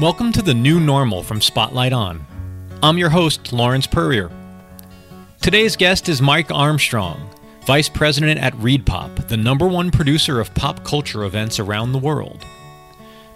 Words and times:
Welcome 0.00 0.32
to 0.32 0.40
the 0.40 0.54
new 0.54 0.80
normal 0.80 1.22
from 1.22 1.42
Spotlight 1.42 1.92
On. 1.92 2.24
I'm 2.82 2.96
your 2.96 3.10
host, 3.10 3.52
Lawrence 3.52 3.86
Purrier. 3.86 4.30
Today's 5.42 5.76
guest 5.76 6.08
is 6.08 6.22
Mike 6.22 6.50
Armstrong, 6.50 7.28
Vice 7.66 7.90
President 7.90 8.40
at 8.40 8.54
ReedPop, 8.54 9.28
the 9.28 9.36
number 9.36 9.66
one 9.66 9.90
producer 9.90 10.40
of 10.40 10.54
pop 10.54 10.82
culture 10.82 11.24
events 11.24 11.58
around 11.58 11.92
the 11.92 11.98
world. 11.98 12.46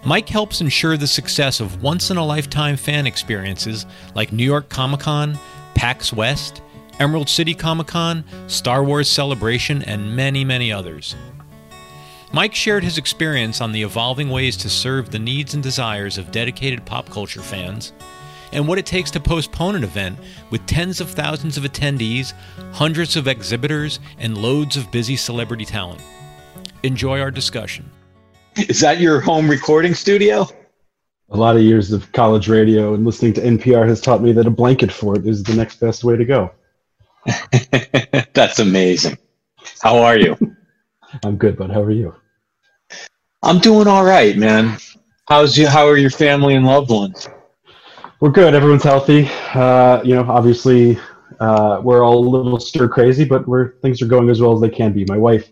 Mike 0.05 0.27
helps 0.27 0.59
ensure 0.59 0.97
the 0.97 1.07
success 1.07 1.61
of 1.61 1.81
once 1.81 2.11
in 2.11 2.17
a 2.17 2.25
lifetime 2.25 2.75
fan 2.75 3.07
experiences 3.07 3.85
like 4.15 4.33
New 4.33 4.43
York 4.43 4.67
Comic 4.67 4.99
Con, 4.99 5.39
PAX 5.75 6.11
West, 6.11 6.61
Emerald 6.99 7.29
City 7.29 7.53
Comic 7.53 7.87
Con, 7.87 8.25
Star 8.47 8.83
Wars 8.83 9.09
Celebration, 9.09 9.81
and 9.83 10.13
many, 10.13 10.43
many 10.43 10.73
others. 10.73 11.15
Mike 12.33 12.53
shared 12.53 12.83
his 12.83 12.97
experience 12.97 13.61
on 13.61 13.71
the 13.71 13.81
evolving 13.81 14.29
ways 14.29 14.57
to 14.57 14.69
serve 14.69 15.09
the 15.09 15.19
needs 15.19 15.53
and 15.53 15.63
desires 15.63 16.17
of 16.17 16.31
dedicated 16.31 16.85
pop 16.85 17.09
culture 17.09 17.41
fans, 17.41 17.93
and 18.51 18.67
what 18.67 18.77
it 18.77 18.85
takes 18.85 19.09
to 19.11 19.21
postpone 19.21 19.75
an 19.75 19.85
event 19.85 20.19
with 20.49 20.65
tens 20.65 20.99
of 20.99 21.09
thousands 21.09 21.55
of 21.55 21.63
attendees, 21.63 22.33
hundreds 22.73 23.15
of 23.15 23.29
exhibitors, 23.29 24.01
and 24.17 24.37
loads 24.37 24.75
of 24.75 24.91
busy 24.91 25.15
celebrity 25.15 25.65
talent. 25.65 26.01
Enjoy 26.83 27.21
our 27.21 27.31
discussion. 27.31 27.89
Is 28.69 28.81
that 28.81 28.99
your 28.99 29.19
home 29.19 29.49
recording 29.49 29.95
studio? 29.95 30.47
A 31.29 31.37
lot 31.37 31.55
of 31.55 31.63
years 31.63 31.91
of 31.91 32.11
college 32.11 32.47
radio 32.47 32.93
and 32.93 33.03
listening 33.03 33.33
to 33.33 33.41
NPR 33.41 33.87
has 33.87 33.99
taught 33.99 34.21
me 34.21 34.31
that 34.33 34.45
a 34.45 34.51
blanket 34.51 34.91
fort 34.91 35.25
is 35.25 35.41
the 35.41 35.55
next 35.55 35.79
best 35.79 36.03
way 36.03 36.15
to 36.15 36.25
go. 36.25 36.51
That's 38.33 38.59
amazing. 38.59 39.17
How 39.81 39.97
are 39.97 40.19
you? 40.19 40.37
I'm 41.25 41.37
good, 41.37 41.57
bud. 41.57 41.71
How 41.71 41.81
are 41.81 41.91
you? 41.91 42.13
I'm 43.41 43.57
doing 43.57 43.87
all 43.87 44.05
right, 44.05 44.37
man. 44.37 44.77
How's 45.27 45.57
you? 45.57 45.67
How 45.67 45.87
are 45.87 45.97
your 45.97 46.11
family 46.11 46.53
and 46.53 46.65
loved 46.65 46.91
ones? 46.91 47.27
We're 48.19 48.29
good. 48.29 48.53
Everyone's 48.53 48.83
healthy. 48.83 49.27
Uh, 49.55 50.01
you 50.03 50.13
know, 50.13 50.29
obviously, 50.29 50.99
uh, 51.39 51.81
we're 51.83 52.05
all 52.05 52.19
a 52.19 52.29
little 52.29 52.59
stir 52.59 52.87
crazy, 52.87 53.25
but 53.25 53.47
we're 53.47 53.73
things 53.77 53.99
are 54.03 54.07
going 54.07 54.29
as 54.29 54.41
well 54.41 54.53
as 54.53 54.61
they 54.61 54.69
can 54.69 54.93
be. 54.93 55.05
My 55.05 55.17
wife 55.17 55.49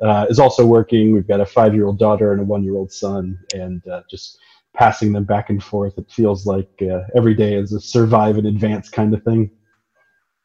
uh, 0.00 0.26
is 0.28 0.38
also 0.38 0.66
working. 0.66 1.12
We've 1.12 1.26
got 1.26 1.40
a 1.40 1.46
five-year-old 1.46 1.98
daughter 1.98 2.32
and 2.32 2.40
a 2.40 2.44
one-year-old 2.44 2.92
son, 2.92 3.38
and 3.54 3.86
uh, 3.88 4.02
just 4.10 4.38
passing 4.74 5.12
them 5.12 5.24
back 5.24 5.50
and 5.50 5.62
forth. 5.62 5.96
It 5.98 6.10
feels 6.10 6.46
like 6.46 6.70
uh, 6.82 7.00
every 7.14 7.34
day 7.34 7.54
is 7.54 7.72
a 7.72 7.80
survive 7.80 8.38
and 8.38 8.46
advance 8.46 8.88
kind 8.88 9.14
of 9.14 9.22
thing. 9.22 9.50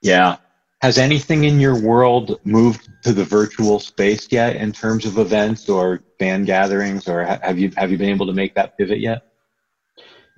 Yeah, 0.02 0.38
has 0.82 0.98
anything 0.98 1.44
in 1.44 1.60
your 1.60 1.80
world 1.80 2.40
moved 2.44 2.90
to 3.04 3.14
the 3.14 3.24
virtual 3.24 3.80
space 3.80 4.28
yet 4.32 4.56
in 4.56 4.72
terms 4.72 5.06
of 5.06 5.18
events 5.20 5.70
or 5.70 6.04
fan 6.20 6.44
gatherings 6.44 7.08
or 7.08 7.24
have 7.24 7.60
you 7.60 7.72
have 7.78 7.92
you 7.92 7.98
been 7.98 8.10
able 8.10 8.26
to 8.26 8.34
make 8.34 8.56
that 8.56 8.78
pivot 8.78 9.00
yet 9.00 9.22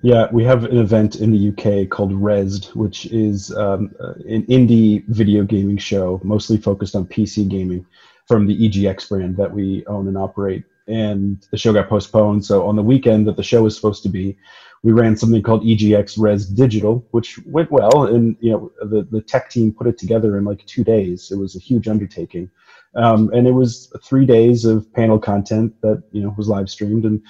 yeah 0.02 0.26
we 0.32 0.44
have 0.44 0.64
an 0.64 0.76
event 0.76 1.16
in 1.16 1.30
the 1.30 1.48
uk 1.48 1.88
called 1.90 2.12
Rezzed 2.12 2.74
which 2.76 3.06
is 3.06 3.54
um, 3.56 3.90
an 4.28 4.44
indie 4.46 5.04
video 5.08 5.44
gaming 5.44 5.78
show 5.78 6.20
mostly 6.22 6.58
focused 6.58 6.94
on 6.94 7.06
pc 7.06 7.48
gaming 7.48 7.86
from 8.26 8.46
the 8.46 8.68
egx 8.68 9.08
brand 9.08 9.36
that 9.36 9.52
we 9.52 9.84
own 9.86 10.08
and 10.08 10.18
operate 10.18 10.64
and 10.86 11.46
the 11.50 11.56
show 11.56 11.72
got 11.72 11.88
postponed 11.88 12.44
so 12.44 12.66
on 12.66 12.76
the 12.76 12.82
weekend 12.82 13.26
that 13.26 13.36
the 13.36 13.42
show 13.42 13.62
was 13.62 13.74
supposed 13.74 14.02
to 14.02 14.08
be 14.08 14.36
we 14.84 14.92
ran 14.92 15.16
something 15.16 15.42
called 15.42 15.64
EGX 15.64 16.18
Rezzed 16.18 16.54
Digital, 16.54 17.04
which 17.12 17.40
went 17.46 17.72
well, 17.72 18.04
and 18.04 18.36
you 18.38 18.52
know 18.52 18.70
the 18.80 19.08
the 19.10 19.22
tech 19.22 19.48
team 19.48 19.72
put 19.72 19.86
it 19.86 19.96
together 19.96 20.36
in 20.36 20.44
like 20.44 20.64
two 20.66 20.84
days. 20.84 21.32
It 21.32 21.38
was 21.38 21.56
a 21.56 21.58
huge 21.58 21.88
undertaking, 21.88 22.50
um, 22.94 23.30
and 23.32 23.48
it 23.48 23.52
was 23.52 23.90
three 24.04 24.26
days 24.26 24.66
of 24.66 24.92
panel 24.92 25.18
content 25.18 25.74
that 25.80 26.02
you 26.12 26.22
know 26.22 26.34
was 26.36 26.48
live 26.48 26.68
streamed, 26.68 27.06
and 27.06 27.22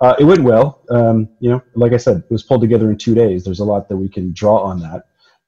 uh, 0.00 0.16
it 0.18 0.24
went 0.24 0.42
well. 0.42 0.82
Um, 0.90 1.28
you 1.38 1.48
know, 1.48 1.62
like 1.76 1.92
I 1.92 1.96
said, 1.96 2.18
it 2.18 2.30
was 2.30 2.42
pulled 2.42 2.60
together 2.60 2.90
in 2.90 2.98
two 2.98 3.14
days. 3.14 3.44
There's 3.44 3.60
a 3.60 3.64
lot 3.64 3.88
that 3.88 3.96
we 3.96 4.08
can 4.08 4.32
draw 4.32 4.58
on 4.58 4.80
that. 4.80 5.06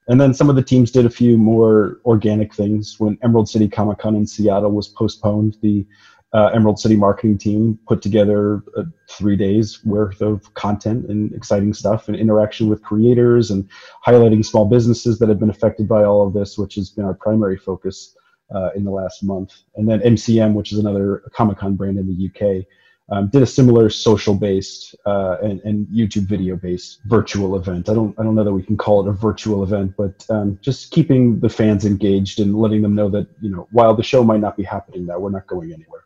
And 0.08 0.20
then 0.20 0.32
some 0.32 0.48
of 0.48 0.56
the 0.56 0.62
teams 0.62 0.90
did 0.90 1.04
a 1.04 1.10
few 1.10 1.36
more 1.36 2.00
organic 2.04 2.54
things. 2.54 2.96
When 2.98 3.18
Emerald 3.22 3.48
City 3.48 3.68
Comic 3.68 3.98
Con 3.98 4.16
in 4.16 4.26
Seattle 4.26 4.72
was 4.72 4.88
postponed, 4.88 5.58
the 5.60 5.86
uh, 6.32 6.46
Emerald 6.46 6.78
City 6.78 6.96
marketing 6.96 7.38
team 7.38 7.78
put 7.86 8.02
together 8.02 8.62
uh, 8.76 8.84
three 9.08 9.36
days 9.36 9.84
worth 9.84 10.20
of 10.20 10.52
content 10.54 11.06
and 11.08 11.32
exciting 11.34 11.72
stuff 11.72 12.08
and 12.08 12.16
interaction 12.16 12.68
with 12.68 12.82
creators 12.82 13.50
and 13.50 13.68
highlighting 14.06 14.44
small 14.44 14.66
businesses 14.66 15.18
that 15.18 15.28
have 15.28 15.38
been 15.38 15.50
affected 15.50 15.88
by 15.88 16.04
all 16.04 16.26
of 16.26 16.34
this, 16.34 16.58
which 16.58 16.74
has 16.74 16.90
been 16.90 17.04
our 17.04 17.14
primary 17.14 17.56
focus 17.56 18.14
uh, 18.54 18.70
in 18.74 18.84
the 18.84 18.90
last 18.90 19.22
month. 19.22 19.52
And 19.76 19.88
then 19.88 20.00
MCM, 20.00 20.54
which 20.54 20.72
is 20.72 20.78
another 20.78 21.22
Comic 21.34 21.58
Con 21.58 21.76
brand 21.76 21.98
in 21.98 22.06
the 22.06 22.28
UK, 22.28 22.66
um, 23.10 23.28
did 23.28 23.42
a 23.42 23.46
similar 23.46 23.88
social-based 23.88 24.94
uh, 25.06 25.38
and, 25.42 25.60
and, 25.62 25.86
YouTube 25.86 26.26
video-based 26.26 27.00
virtual 27.06 27.56
event. 27.56 27.88
I 27.88 27.94
don't 27.94 28.14
I 28.18 28.22
don't 28.22 28.34
know 28.34 28.44
that 28.44 28.52
we 28.52 28.62
can 28.62 28.76
call 28.76 29.06
it 29.06 29.08
a 29.08 29.12
virtual 29.12 29.62
event, 29.62 29.94
but 29.96 30.26
um, 30.28 30.58
just 30.60 30.90
keeping 30.90 31.40
the 31.40 31.48
fans 31.48 31.86
engaged 31.86 32.40
and 32.40 32.54
letting 32.54 32.82
them 32.82 32.94
know 32.94 33.08
that 33.08 33.26
you 33.40 33.50
know 33.50 33.66
while 33.70 33.94
the 33.94 34.02
show 34.02 34.22
might 34.22 34.40
not 34.40 34.56
be 34.56 34.62
happening, 34.62 35.06
that 35.06 35.20
we're 35.20 35.30
not 35.30 35.46
going 35.46 35.72
anywhere. 35.72 36.04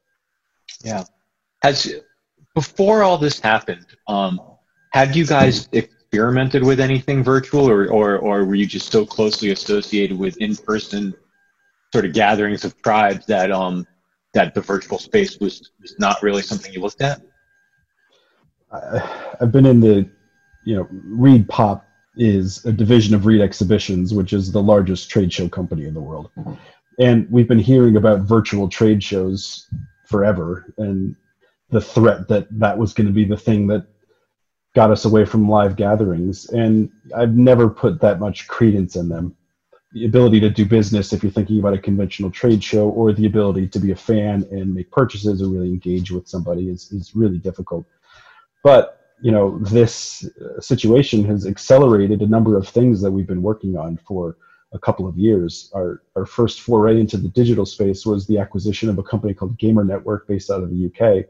Yeah. 0.85 1.05
Has 1.62 1.93
before 2.55 3.03
all 3.03 3.19
this 3.19 3.41
happened, 3.41 3.87
um, 4.07 4.41
had 4.93 5.17
you 5.17 5.27
guys 5.27 5.69
experimented 5.73 6.62
with 6.62 6.79
anything 6.79 7.25
virtual, 7.25 7.69
or, 7.69 7.89
or 7.89 8.19
or 8.19 8.45
were 8.45 8.55
you 8.55 8.67
just 8.67 8.93
so 8.93 9.05
closely 9.05 9.51
associated 9.51 10.17
with 10.17 10.37
in-person 10.37 11.15
sort 11.93 12.05
of 12.05 12.12
gatherings 12.12 12.65
of 12.65 12.81
tribes 12.83 13.27
that 13.27 13.51
um 13.51 13.87
that 14.34 14.54
the 14.54 14.60
virtual 14.60 14.98
space 14.98 15.38
was, 15.38 15.70
was 15.81 15.94
not 15.98 16.22
really 16.22 16.43
something 16.43 16.72
you 16.72 16.81
looked 16.81 17.03
at? 17.03 17.20
I've 19.41 19.53
been 19.53 19.66
in 19.66 19.81
the, 19.81 20.09
you 20.65 20.76
know, 20.76 20.88
Reed 20.91 21.48
Pop 21.48 21.84
is 22.16 22.65
a 22.65 22.72
division 22.72 23.15
of 23.15 23.26
Reed 23.26 23.41
Exhibitions, 23.41 24.15
which 24.15 24.32
is 24.32 24.50
the 24.50 24.62
largest 24.62 25.10
trade 25.10 25.32
show 25.32 25.48
company 25.48 25.84
in 25.84 25.94
the 25.94 26.00
world. 26.00 26.31
Mm-hmm. 26.38 26.54
And 26.98 27.31
we've 27.31 27.48
been 27.48 27.59
hearing 27.59 27.97
about 27.97 28.20
virtual 28.20 28.69
trade 28.69 29.03
shows 29.03 29.66
forever 30.06 30.72
and 30.78 31.16
the 31.70 31.81
threat 31.81 32.28
that 32.28 32.47
that 32.59 32.76
was 32.78 32.93
going 32.93 33.06
to 33.06 33.12
be 33.12 33.25
the 33.25 33.37
thing 33.37 33.66
that 33.66 33.87
got 34.75 34.91
us 34.91 35.04
away 35.04 35.25
from 35.25 35.49
live 35.49 35.75
gatherings 35.75 36.49
and 36.50 36.91
i've 37.16 37.34
never 37.34 37.69
put 37.69 38.00
that 38.00 38.20
much 38.20 38.47
credence 38.47 38.94
in 38.94 39.09
them 39.09 39.34
the 39.93 40.05
ability 40.05 40.41
to 40.41 40.51
do 40.51 40.65
business 40.65 41.13
if 41.13 41.23
you're 41.23 41.33
thinking 41.33 41.59
about 41.59 41.75
a 41.75 41.79
conventional 41.79 42.31
trade 42.31 42.63
show 42.63 42.89
or 42.89 43.13
the 43.13 43.27
ability 43.27 43.69
to 43.69 43.79
be 43.79 43.91
a 43.91 43.97
fan 43.97 44.47
and 44.51 44.75
make 44.75 44.91
purchases 44.91 45.43
or 45.43 45.49
really 45.49 45.69
engage 45.69 46.11
with 46.11 46.27
somebody 46.27 46.69
is, 46.69 46.91
is 46.93 47.15
really 47.15 47.39
difficult 47.39 47.85
but 48.63 48.99
you 49.21 49.31
know 49.31 49.59
this 49.59 50.29
uh, 50.41 50.61
situation 50.61 51.25
has 51.25 51.47
accelerated 51.47 52.23
a 52.23 52.27
number 52.27 52.57
of 52.57 52.69
things 52.69 53.01
that 53.01 53.11
we've 53.11 53.27
been 53.27 53.43
working 53.43 53.77
on 53.77 53.97
for 53.97 54.37
a 54.73 54.79
couple 54.79 55.07
of 55.07 55.17
years. 55.17 55.71
Our, 55.75 56.03
our 56.17 56.27
first 56.27 56.61
foray 56.61 56.99
into 56.99 57.17
the 57.17 57.29
digital 57.29 57.67
space 57.67 58.07
was 58.07 58.27
the 58.27 58.39
acquisition 58.39 58.89
of 58.89 58.99
a 58.99 59.03
company 59.03 59.35
called 59.35 59.59
Gamer 59.59 59.85
Network 59.85 60.27
based 60.27 60.51
out 60.51 60.63
of 60.63 60.71
the 60.71 60.87
UK. 60.87 61.27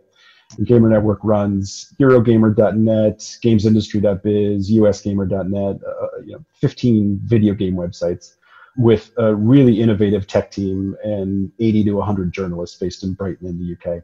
And 0.56 0.66
Gamer 0.66 0.88
Network 0.88 1.18
runs 1.22 1.92
Eurogamer.net, 2.00 3.18
GamesIndustry.biz, 3.18 4.70
USGamer.net, 4.70 5.80
uh, 5.84 6.20
you 6.24 6.32
know, 6.32 6.44
15 6.54 7.20
video 7.24 7.54
game 7.54 7.74
websites 7.74 8.34
with 8.76 9.12
a 9.18 9.34
really 9.34 9.80
innovative 9.80 10.26
tech 10.26 10.50
team 10.50 10.96
and 11.04 11.52
80 11.58 11.84
to 11.84 11.92
100 11.94 12.32
journalists 12.32 12.78
based 12.78 13.04
in 13.04 13.12
Brighton 13.12 13.46
in 13.48 13.58
the 13.58 13.74
UK. 13.74 14.02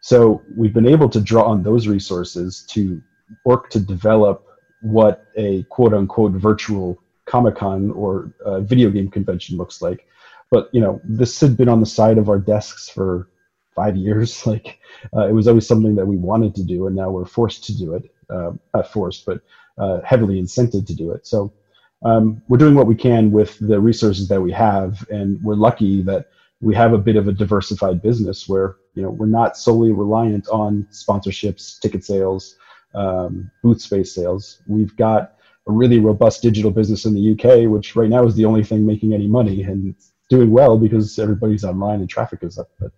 So 0.00 0.42
we've 0.56 0.72
been 0.72 0.88
able 0.88 1.08
to 1.10 1.20
draw 1.20 1.44
on 1.44 1.62
those 1.62 1.86
resources 1.86 2.64
to 2.70 3.02
work 3.44 3.68
to 3.70 3.80
develop 3.80 4.46
what 4.80 5.26
a 5.36 5.62
quote 5.64 5.92
unquote 5.92 6.32
virtual 6.32 6.98
Comic 7.26 7.56
Con 7.56 7.90
or 7.92 8.32
video 8.60 8.90
game 8.90 9.10
convention 9.10 9.56
looks 9.56 9.82
like. 9.82 10.06
But 10.50 10.68
you 10.72 10.80
know, 10.80 11.00
this 11.04 11.38
had 11.40 11.56
been 11.56 11.68
on 11.68 11.80
the 11.80 11.86
side 11.86 12.18
of 12.18 12.28
our 12.28 12.38
desks 12.38 12.88
for 12.88 13.28
five 13.74 13.96
years. 13.96 14.46
Like 14.46 14.78
uh, 15.16 15.28
it 15.28 15.32
was 15.32 15.46
always 15.46 15.66
something 15.66 15.94
that 15.94 16.06
we 16.06 16.16
wanted 16.16 16.54
to 16.56 16.64
do, 16.64 16.86
and 16.86 16.96
now 16.96 17.10
we're 17.10 17.24
forced 17.24 17.64
to 17.64 17.76
do 17.76 17.94
it. 17.94 18.02
Uh, 18.28 18.52
not 18.74 18.90
forced, 18.92 19.26
but 19.26 19.40
uh, 19.78 20.00
heavily 20.04 20.40
incented 20.40 20.86
to 20.86 20.94
do 20.94 21.12
it. 21.12 21.26
So 21.26 21.52
um, 22.02 22.42
we're 22.48 22.58
doing 22.58 22.74
what 22.74 22.86
we 22.86 22.94
can 22.94 23.30
with 23.30 23.58
the 23.60 23.78
resources 23.78 24.28
that 24.28 24.40
we 24.40 24.52
have, 24.52 25.06
and 25.10 25.42
we're 25.42 25.54
lucky 25.54 26.02
that 26.02 26.28
we 26.60 26.74
have 26.74 26.92
a 26.92 26.98
bit 26.98 27.16
of 27.16 27.28
a 27.28 27.32
diversified 27.32 28.02
business 28.02 28.48
where 28.48 28.76
you 28.94 29.02
know 29.02 29.10
we're 29.10 29.26
not 29.26 29.56
solely 29.56 29.92
reliant 29.92 30.48
on 30.48 30.86
sponsorships, 30.90 31.78
ticket 31.80 32.04
sales, 32.04 32.56
um, 32.94 33.50
booth 33.62 33.80
space 33.80 34.14
sales. 34.14 34.62
We've 34.66 34.94
got 34.96 35.34
a 35.68 35.72
really 35.72 36.00
robust 36.00 36.42
digital 36.42 36.70
business 36.70 37.04
in 37.04 37.14
the 37.14 37.32
UK, 37.32 37.70
which 37.70 37.96
right 37.96 38.08
now 38.08 38.24
is 38.24 38.34
the 38.34 38.46
only 38.46 38.64
thing 38.64 38.86
making 38.86 39.12
any 39.12 39.26
money 39.26 39.62
and 39.62 39.94
doing 40.30 40.50
well 40.50 40.78
because 40.78 41.18
everybody's 41.18 41.64
online 41.64 42.00
and 42.00 42.08
traffic 42.08 42.40
is 42.42 42.58
up. 42.58 42.70
But 42.78 42.92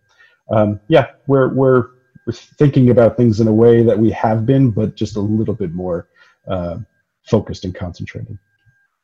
um, 0.51 0.81
yeah, 0.89 1.09
we're 1.27 1.53
we're 1.53 1.89
we're 2.27 2.33
thinking 2.33 2.91
about 2.91 3.17
things 3.17 3.41
in 3.41 3.49
a 3.49 3.53
way 3.53 3.83
that 3.83 3.99
we 3.99 4.13
have 4.13 4.47
been, 4.47 4.71
but 4.71 4.95
just 4.95 5.17
a 5.17 5.21
little 5.21 5.55
bit 5.55 5.73
more 5.73 6.09
uh, 6.47 6.79
focused 7.25 7.65
and 7.65 7.75
concentrated. 7.75 8.39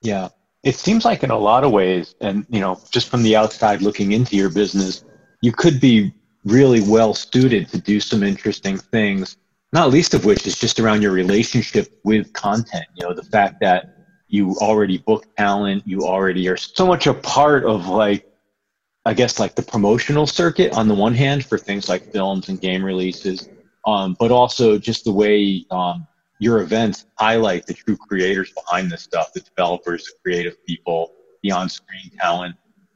Yeah, 0.03 0.29
it 0.63 0.75
seems 0.75 1.05
like 1.05 1.23
in 1.23 1.31
a 1.31 1.39
lot 1.39 1.65
of 1.65 1.73
ways, 1.73 2.15
and 2.21 2.47
you 2.49 2.61
know, 2.61 2.81
just 2.91 3.09
from 3.09 3.23
the 3.23 3.37
outside 3.37 3.83
looking 3.83 4.13
into 4.13 4.37
your 4.37 4.51
business, 4.51 5.05
you 5.41 5.53
could 5.53 5.81
be 5.81 6.13
really 6.45 6.81
well 6.81 7.15
suited 7.15 7.69
to 7.69 7.79
do 7.79 8.01
some 8.01 8.23
interesting 8.23 8.79
things. 8.79 9.37
Not 9.73 9.91
least 9.91 10.15
of 10.15 10.25
which 10.25 10.47
is 10.47 10.59
just 10.59 10.81
around 10.81 11.03
your 11.03 11.13
relationship 11.13 12.01
with 12.05 12.33
content. 12.33 12.87
You 12.95 13.07
know, 13.07 13.15
the 13.15 13.25
fact 13.25 13.61
that 13.61 13.97
you 14.29 14.57
already 14.61 14.99
book 14.99 15.27
talent, 15.37 15.83
you 15.87 16.03
already 16.03 16.49
are 16.49 16.57
so 16.57 16.87
much 16.87 17.07
a 17.07 17.15
part 17.15 17.65
of 17.65 17.89
like 17.89 18.25
I 19.05 19.15
guess 19.15 19.39
like 19.41 19.55
the 19.55 19.63
promotional 19.63 20.27
circuit 20.27 20.73
on 20.75 20.87
the 20.87 20.95
one 20.95 21.15
hand 21.15 21.45
for 21.45 21.57
things 21.57 21.89
like 21.89 22.13
films 22.13 22.49
and 22.51 22.61
game 22.61 22.85
releases, 22.85 23.49
um, 23.87 24.17
but 24.19 24.31
also 24.31 24.79
just 24.79 25.05
the 25.05 25.13
way 25.13 25.65
um, 25.71 26.07
your 26.39 26.61
events 26.61 27.07
highlight 27.19 27.67
the 27.67 27.75
true 27.75 27.97
creators 27.97 28.53
behind 28.53 28.91
this 28.91 29.03
stuff, 29.03 29.33
the 29.33 29.41
developers, 29.41 30.05
the 30.05 30.13
creative 30.23 30.65
people, 30.65 31.13
the 31.43 31.51
on-screen 31.51 32.11
talent. 32.21 32.55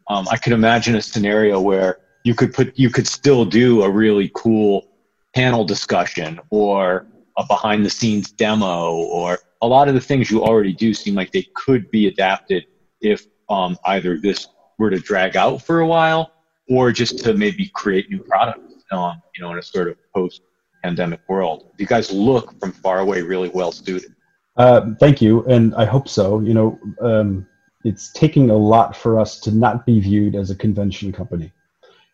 Um, 0.09 0.27
I 0.31 0.37
could 0.37 0.53
imagine 0.53 0.97
a 0.97 1.03
scenario 1.03 1.61
where 1.61 1.99
you 2.25 2.35
could 2.35 2.53
put 2.53 2.79
you 2.79 2.91
could 2.91 3.07
still 3.07 3.45
do 3.45 3.83
a 3.83 3.91
really 3.91 4.31
cool 4.35 4.89
panel 5.35 5.65
discussion 5.65 6.41
or 6.51 7.07
a 7.37 7.45
behind 7.47 7.85
the 7.85 7.91
scenes 7.91 8.31
demo 8.31 8.93
or 8.95 9.39
a 9.63 9.67
lot 9.67 9.89
of 9.89 9.95
the 9.95 10.01
things 10.01 10.31
you 10.31 10.43
already 10.43 10.73
do 10.73 10.93
seem 10.93 11.15
like 11.15 11.33
they 11.33 11.47
could 11.55 11.91
be 11.91 12.07
adapted 12.07 12.67
if 13.01 13.27
um, 13.49 13.77
either 13.87 14.19
this 14.19 14.49
were 14.79 14.91
to 14.91 14.99
drag 14.99 15.37
out 15.37 15.63
for 15.63 15.81
a 15.81 15.87
while 15.87 16.33
or 16.69 16.93
just 16.93 17.19
to 17.19 17.35
maybe 17.35 17.69
create 17.75 18.11
new 18.11 18.23
products 18.23 18.85
um, 18.91 19.23
you 19.35 19.43
know 19.43 19.53
in 19.53 19.59
a 19.59 19.63
sort 19.63 19.89
of 19.89 19.97
post 20.15 20.43
pandemic 20.83 21.21
world 21.29 21.71
you 21.79 21.87
guys 21.87 22.11
look 22.13 22.59
from 22.61 22.73
far 22.73 23.01
away 23.01 23.23
really 23.23 23.49
well 23.51 23.73
suited 23.73 24.15
uh, 24.57 24.91
thank 25.01 25.23
you 25.23 25.45
and 25.45 25.75
i 25.75 25.85
hope 25.85 26.09
so 26.09 26.41
you 26.41 26.55
know 26.55 26.79
um, 27.01 27.47
it's 27.85 28.13
taking 28.13 28.51
a 28.51 28.57
lot 28.57 28.97
for 28.97 29.19
us 29.19 29.41
to 29.41 29.51
not 29.51 29.87
be 29.87 30.01
viewed 30.01 30.35
as 30.35 30.51
a 30.51 30.55
convention 30.55 31.13
company 31.13 31.53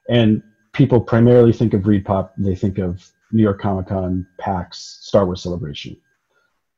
and 0.09 0.43
people 0.73 1.01
primarily 1.01 1.53
think 1.53 1.75
of 1.75 1.83
ReedPop, 1.83 2.31
they 2.39 2.55
think 2.55 2.79
of 2.79 3.05
New 3.33 3.43
York 3.43 3.61
Comic 3.61 3.89
Con, 3.89 4.27
PAX, 4.39 5.01
Star 5.03 5.27
Wars 5.27 5.43
Celebration. 5.43 5.97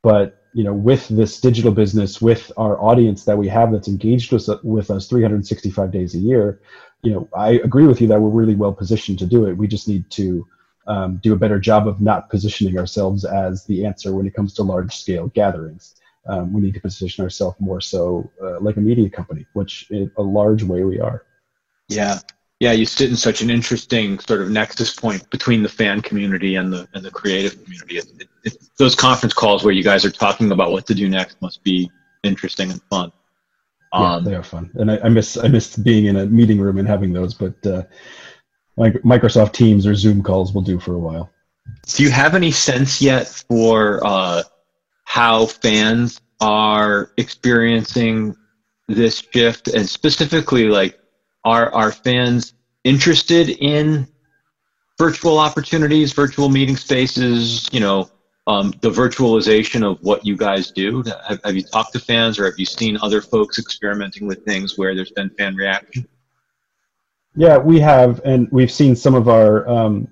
But 0.02 0.42
you 0.52 0.64
know, 0.64 0.74
with 0.74 1.06
this 1.08 1.40
digital 1.40 1.70
business, 1.70 2.20
with 2.20 2.50
our 2.56 2.80
audience 2.80 3.24
that 3.24 3.38
we 3.38 3.46
have 3.48 3.70
that's 3.70 3.86
engaged 3.86 4.32
with, 4.32 4.48
with 4.64 4.90
us 4.90 5.06
365 5.06 5.92
days 5.92 6.14
a 6.14 6.18
year, 6.18 6.60
you 7.02 7.12
know, 7.12 7.28
I 7.36 7.60
agree 7.62 7.86
with 7.86 8.00
you 8.00 8.08
that 8.08 8.20
we're 8.20 8.30
really 8.30 8.56
well 8.56 8.72
positioned 8.72 9.18
to 9.20 9.26
do 9.26 9.46
it. 9.46 9.52
We 9.56 9.68
just 9.68 9.86
need 9.86 10.10
to 10.10 10.46
um, 10.86 11.18
do 11.22 11.32
a 11.32 11.36
better 11.36 11.58
job 11.58 11.86
of 11.86 12.00
not 12.00 12.30
positioning 12.30 12.78
ourselves 12.78 13.24
as 13.24 13.64
the 13.66 13.84
answer 13.84 14.14
when 14.14 14.26
it 14.26 14.34
comes 14.34 14.54
to 14.54 14.62
large 14.62 14.96
scale 14.96 15.28
gatherings. 15.28 15.96
Um, 16.26 16.52
we 16.52 16.60
need 16.60 16.74
to 16.74 16.80
position 16.80 17.24
ourselves 17.24 17.56
more 17.60 17.80
so 17.80 18.30
uh, 18.42 18.60
like 18.60 18.76
a 18.76 18.80
media 18.80 19.08
company, 19.08 19.46
which 19.54 19.90
in 19.90 20.10
a 20.16 20.22
large 20.22 20.62
way 20.62 20.84
we 20.84 21.00
are. 21.00 21.24
Yeah, 21.88 22.18
yeah, 22.60 22.72
you 22.72 22.84
sit 22.84 23.08
in 23.08 23.16
such 23.16 23.40
an 23.40 23.48
interesting 23.48 24.18
sort 24.18 24.42
of 24.42 24.50
nexus 24.50 24.94
point 24.94 25.28
between 25.30 25.62
the 25.62 25.68
fan 25.68 26.02
community 26.02 26.56
and 26.56 26.70
the 26.70 26.86
and 26.92 27.02
the 27.02 27.10
creative 27.10 27.62
community. 27.64 27.96
It, 27.96 28.06
it, 28.20 28.28
it, 28.44 28.56
those 28.78 28.94
conference 28.94 29.32
calls 29.32 29.64
where 29.64 29.72
you 29.72 29.82
guys 29.82 30.04
are 30.04 30.10
talking 30.10 30.52
about 30.52 30.70
what 30.70 30.86
to 30.88 30.94
do 30.94 31.08
next 31.08 31.40
must 31.40 31.64
be 31.64 31.90
interesting 32.22 32.70
and 32.70 32.82
fun. 32.82 33.10
Um, 33.92 34.02
yeah, 34.02 34.30
they 34.30 34.36
are 34.36 34.42
fun, 34.42 34.70
and 34.74 34.90
I, 34.90 34.98
I, 34.98 35.08
miss 35.08 35.38
I 35.38 35.48
miss 35.48 35.74
being 35.74 36.04
in 36.04 36.16
a 36.16 36.26
meeting 36.26 36.60
room 36.60 36.76
and 36.76 36.86
having 36.86 37.14
those. 37.14 37.32
But 37.32 37.66
uh, 37.66 37.84
like 38.76 38.94
Microsoft 39.02 39.52
Teams 39.52 39.86
or 39.86 39.94
Zoom 39.94 40.22
calls 40.22 40.52
will 40.52 40.62
do 40.62 40.78
for 40.78 40.94
a 40.94 40.98
while. 40.98 41.30
Do 41.86 42.02
you 42.02 42.10
have 42.10 42.34
any 42.34 42.50
sense 42.50 43.00
yet 43.00 43.28
for 43.28 44.00
uh, 44.04 44.42
how 45.04 45.46
fans 45.46 46.20
are 46.40 47.12
experiencing 47.16 48.36
this 48.88 49.22
shift, 49.32 49.68
and 49.68 49.88
specifically 49.88 50.64
like 50.64 50.98
are 51.44 51.72
are 51.72 51.92
fans 51.92 52.54
interested 52.84 53.50
in 53.50 54.08
virtual 54.98 55.38
opportunities, 55.38 56.12
virtual 56.12 56.48
meeting 56.48 56.76
spaces? 56.76 57.68
You 57.72 57.80
know, 57.80 58.10
um, 58.46 58.72
the 58.80 58.90
virtualization 58.90 59.88
of 59.88 60.02
what 60.02 60.24
you 60.24 60.36
guys 60.36 60.70
do. 60.70 61.02
Have, 61.28 61.40
have 61.44 61.56
you 61.56 61.62
talked 61.62 61.92
to 61.92 62.00
fans, 62.00 62.38
or 62.38 62.46
have 62.46 62.58
you 62.58 62.66
seen 62.66 62.98
other 63.02 63.20
folks 63.20 63.58
experimenting 63.58 64.26
with 64.26 64.44
things 64.44 64.78
where 64.78 64.94
there's 64.94 65.12
been 65.12 65.30
fan 65.30 65.54
reaction? 65.54 66.08
Yeah, 67.36 67.58
we 67.58 67.80
have, 67.80 68.20
and 68.24 68.48
we've 68.50 68.72
seen 68.72 68.96
some 68.96 69.14
of 69.14 69.28
our. 69.28 69.68
Um, 69.68 70.08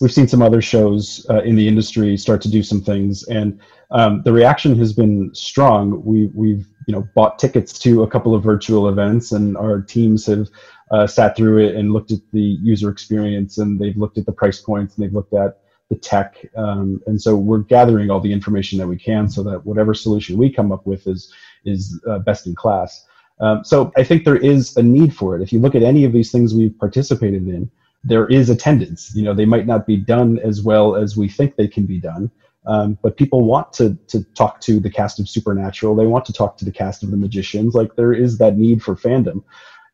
we've 0.00 0.12
seen 0.12 0.26
some 0.26 0.42
other 0.42 0.62
shows 0.62 1.24
uh, 1.30 1.42
in 1.42 1.54
the 1.54 1.68
industry 1.68 2.16
start 2.16 2.40
to 2.42 2.50
do 2.50 2.62
some 2.62 2.80
things, 2.80 3.24
and 3.24 3.60
um, 3.90 4.22
the 4.24 4.32
reaction 4.32 4.76
has 4.78 4.92
been 4.92 5.30
strong. 5.34 6.02
We, 6.04 6.30
we've 6.34 6.66
you 6.86 6.94
know 6.94 7.06
bought 7.14 7.38
tickets 7.38 7.78
to 7.80 8.02
a 8.02 8.08
couple 8.08 8.34
of 8.34 8.42
virtual 8.42 8.88
events, 8.88 9.32
and 9.32 9.56
our 9.56 9.82
teams 9.82 10.26
have 10.26 10.48
uh, 10.92 11.06
sat 11.06 11.36
through 11.36 11.58
it 11.58 11.74
and 11.74 11.92
looked 11.92 12.12
at 12.12 12.20
the 12.32 12.58
user 12.62 12.90
experience 12.90 13.58
and 13.58 13.80
they've 13.80 13.96
looked 13.96 14.18
at 14.18 14.26
the 14.26 14.32
price 14.32 14.60
points 14.60 14.94
and 14.94 15.04
they've 15.04 15.14
looked 15.14 15.32
at 15.32 15.58
the 15.88 15.96
tech. 15.96 16.36
Um, 16.54 17.00
and 17.06 17.20
so 17.20 17.34
we're 17.34 17.58
gathering 17.60 18.10
all 18.10 18.20
the 18.20 18.32
information 18.32 18.78
that 18.78 18.86
we 18.86 18.98
can 18.98 19.28
so 19.28 19.42
that 19.42 19.64
whatever 19.64 19.94
solution 19.94 20.36
we 20.36 20.52
come 20.52 20.70
up 20.70 20.86
with 20.86 21.06
is, 21.06 21.32
is 21.64 21.98
uh, 22.08 22.18
best 22.20 22.46
in 22.46 22.54
class. 22.54 23.06
Um, 23.40 23.64
so 23.64 23.92
I 23.96 24.04
think 24.04 24.24
there 24.24 24.36
is 24.36 24.76
a 24.76 24.82
need 24.82 25.14
for 25.14 25.36
it. 25.36 25.42
If 25.42 25.52
you 25.52 25.58
look 25.58 25.74
at 25.74 25.82
any 25.82 26.04
of 26.04 26.12
these 26.12 26.30
things 26.30 26.54
we've 26.54 26.78
participated 26.78 27.48
in, 27.48 27.70
there 28.04 28.26
is 28.26 28.50
attendance. 28.50 29.12
You 29.14 29.22
know, 29.22 29.34
they 29.34 29.44
might 29.44 29.66
not 29.66 29.86
be 29.86 29.96
done 29.96 30.38
as 30.40 30.62
well 30.62 30.96
as 30.96 31.16
we 31.16 31.28
think 31.28 31.56
they 31.56 31.68
can 31.68 31.86
be 31.86 31.98
done, 31.98 32.30
um, 32.66 32.98
but 33.02 33.16
people 33.16 33.44
want 33.44 33.72
to 33.74 33.96
to 34.08 34.24
talk 34.34 34.60
to 34.62 34.80
the 34.80 34.90
cast 34.90 35.18
of 35.20 35.28
Supernatural. 35.28 35.94
They 35.94 36.06
want 36.06 36.24
to 36.26 36.32
talk 36.32 36.56
to 36.58 36.64
the 36.64 36.72
cast 36.72 37.02
of 37.02 37.10
The 37.10 37.16
Magicians. 37.16 37.74
Like 37.74 37.94
there 37.96 38.12
is 38.12 38.38
that 38.38 38.56
need 38.56 38.82
for 38.82 38.96
fandom 38.96 39.42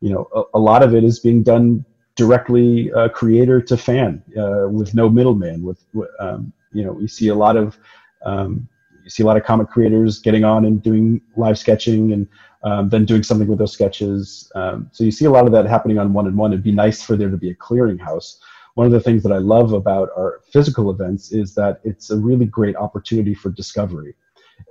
you 0.01 0.11
know, 0.11 0.27
a, 0.33 0.57
a 0.57 0.59
lot 0.59 0.83
of 0.83 0.95
it 0.95 1.03
is 1.03 1.19
being 1.19 1.43
done 1.43 1.85
directly 2.15 2.91
uh, 2.93 3.09
creator 3.09 3.61
to 3.61 3.77
fan 3.77 4.23
uh, 4.37 4.67
with 4.69 4.93
no 4.93 5.09
middleman. 5.09 5.63
With 5.63 5.83
um, 6.19 6.53
you 6.73 6.83
know, 6.83 6.99
you 6.99 7.07
see 7.07 7.29
a 7.29 7.35
lot 7.35 7.57
of 7.57 7.77
um, 8.25 8.67
you 9.03 9.09
see 9.09 9.23
a 9.23 9.25
lot 9.25 9.37
of 9.37 9.43
comic 9.43 9.69
creators 9.69 10.19
getting 10.19 10.43
on 10.43 10.65
and 10.65 10.81
doing 10.81 11.21
live 11.35 11.57
sketching 11.57 12.13
and 12.13 12.27
um, 12.63 12.89
then 12.89 13.05
doing 13.05 13.23
something 13.23 13.47
with 13.47 13.59
those 13.59 13.73
sketches. 13.73 14.51
Um, 14.55 14.89
so 14.91 15.03
you 15.03 15.11
see 15.11 15.25
a 15.25 15.31
lot 15.31 15.45
of 15.45 15.51
that 15.53 15.65
happening 15.65 15.97
on 15.97 16.13
one 16.13 16.27
and 16.27 16.37
one. 16.37 16.51
It'd 16.51 16.63
be 16.63 16.71
nice 16.71 17.01
for 17.01 17.15
there 17.15 17.29
to 17.29 17.37
be 17.37 17.51
a 17.51 17.55
clearinghouse. 17.55 18.37
One 18.75 18.85
of 18.85 18.91
the 18.91 18.99
things 18.99 19.23
that 19.23 19.31
I 19.31 19.37
love 19.37 19.73
about 19.73 20.09
our 20.17 20.41
physical 20.51 20.89
events 20.91 21.31
is 21.31 21.55
that 21.55 21.81
it's 21.83 22.11
a 22.11 22.17
really 22.17 22.45
great 22.45 22.75
opportunity 22.75 23.33
for 23.33 23.49
discovery 23.49 24.15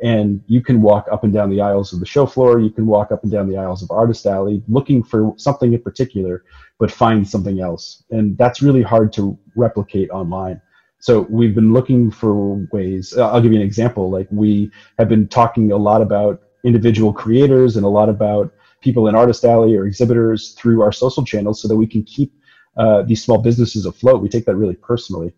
and 0.03 0.43
you 0.47 0.63
can 0.63 0.81
walk 0.81 1.07
up 1.11 1.25
and 1.25 1.33
down 1.33 1.51
the 1.51 1.61
aisles 1.61 1.93
of 1.93 2.01
the 2.01 2.07
show 2.07 2.27
floor 2.27 2.61
you 2.61 2.71
can 2.71 2.87
walk 2.87 3.11
up 3.11 3.23
and 3.23 3.33
down 3.33 3.49
the 3.49 3.57
aisles 3.57 3.83
of 3.83 3.91
artist 3.91 4.27
alley 4.27 4.63
looking 4.69 5.03
for 5.03 5.35
something 5.37 5.73
in 5.73 5.83
particular 5.83 6.45
but 6.79 6.91
find 6.91 7.27
something 7.27 7.61
else 7.61 8.05
and 8.11 8.37
that's 8.39 8.63
really 8.63 8.83
hard 8.83 9.13
to 9.13 9.39
replicate 9.57 10.11
online 10.11 10.61
so 11.01 11.23
we've 11.31 11.55
been 11.55 11.73
looking 11.73 12.11
for 12.11 12.67
ways 12.73 13.17
i'll 13.19 13.41
give 13.41 13.53
you 13.53 13.59
an 13.59 13.67
example 13.67 14.11
like 14.11 14.29
we 14.31 14.71
have 14.99 15.09
been 15.09 15.27
talking 15.29 15.73
a 15.73 15.77
lot 15.77 16.03
about 16.03 16.43
individual 16.65 17.13
creators 17.13 17.77
and 17.77 17.85
a 17.85 17.89
lot 17.89 18.09
about 18.09 18.53
people 18.81 19.09
in 19.09 19.15
artist 19.15 19.45
alley 19.45 19.77
or 19.77 19.87
exhibitors 19.87 20.53
through 20.53 20.83
our 20.83 20.93
social 20.93 21.25
channels 21.25 21.61
so 21.61 21.69
that 21.69 21.77
we 21.77 21.87
can 21.87 22.03
keep 22.03 22.33
uh, 22.77 23.03
these 23.03 23.23
small 23.23 23.39
businesses 23.39 23.87
afloat. 23.87 24.23
We 24.23 24.29
take 24.29 24.45
that 24.47 24.57
really 24.57 24.77
personally. 24.77 25.33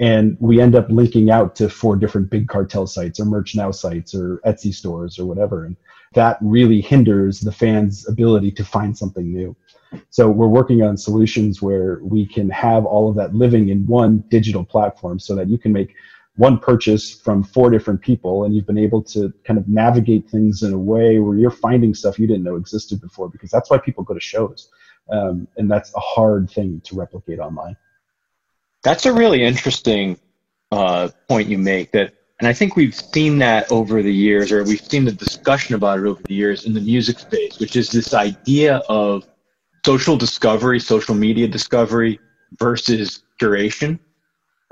And 0.00 0.36
we 0.40 0.60
end 0.60 0.74
up 0.74 0.86
linking 0.88 1.30
out 1.30 1.54
to 1.56 1.68
four 1.68 1.94
different 1.94 2.30
big 2.30 2.48
cartel 2.48 2.86
sites 2.86 3.20
or 3.20 3.26
merch 3.26 3.54
now 3.54 3.70
sites 3.70 4.14
or 4.14 4.40
etsy 4.46 4.72
stores 4.72 5.18
or 5.18 5.26
whatever. 5.26 5.66
And 5.66 5.76
that 6.14 6.38
really 6.40 6.80
hinders 6.80 7.40
the 7.40 7.52
fans 7.52 8.08
ability 8.08 8.50
to 8.52 8.64
find 8.64 8.96
something 8.96 9.30
new. 9.30 9.54
So 10.08 10.28
we're 10.28 10.48
working 10.48 10.82
on 10.82 10.96
solutions 10.96 11.60
where 11.60 12.00
we 12.02 12.26
can 12.26 12.48
have 12.50 12.86
all 12.86 13.10
of 13.10 13.16
that 13.16 13.34
living 13.34 13.68
in 13.68 13.86
one 13.86 14.24
digital 14.28 14.64
platform 14.64 15.18
so 15.18 15.34
that 15.34 15.48
you 15.48 15.58
can 15.58 15.72
make 15.72 15.94
one 16.40 16.58
purchase 16.58 17.04
from 17.24 17.42
four 17.42 17.68
different 17.70 18.00
people 18.00 18.44
and 18.44 18.54
you've 18.54 18.66
been 18.66 18.84
able 18.88 19.02
to 19.02 19.32
kind 19.44 19.58
of 19.58 19.68
navigate 19.68 20.28
things 20.30 20.62
in 20.62 20.72
a 20.72 20.78
way 20.78 21.18
where 21.18 21.36
you're 21.36 21.50
finding 21.50 21.94
stuff 21.94 22.18
you 22.18 22.26
didn't 22.26 22.44
know 22.44 22.56
existed 22.56 23.00
before 23.00 23.28
because 23.28 23.50
that's 23.50 23.70
why 23.70 23.78
people 23.78 24.02
go 24.02 24.14
to 24.14 24.20
shows 24.20 24.70
um, 25.10 25.46
and 25.56 25.70
that's 25.70 25.94
a 25.94 26.00
hard 26.00 26.50
thing 26.50 26.80
to 26.84 26.96
replicate 26.96 27.38
online 27.38 27.76
that's 28.82 29.06
a 29.06 29.12
really 29.12 29.42
interesting 29.42 30.18
uh, 30.72 31.08
point 31.28 31.48
you 31.48 31.58
make. 31.58 31.92
That, 31.92 32.14
and 32.38 32.48
I 32.48 32.52
think 32.52 32.76
we've 32.76 32.94
seen 32.94 33.38
that 33.38 33.70
over 33.70 34.02
the 34.02 34.12
years, 34.12 34.50
or 34.52 34.64
we've 34.64 34.80
seen 34.80 35.04
the 35.04 35.12
discussion 35.12 35.74
about 35.74 35.98
it 35.98 36.06
over 36.06 36.22
the 36.22 36.34
years 36.34 36.64
in 36.64 36.72
the 36.72 36.80
music 36.80 37.18
space, 37.18 37.58
which 37.58 37.76
is 37.76 37.90
this 37.90 38.14
idea 38.14 38.76
of 38.88 39.24
social 39.84 40.16
discovery, 40.16 40.80
social 40.80 41.14
media 41.14 41.46
discovery 41.46 42.18
versus 42.58 43.22
curation. 43.40 43.98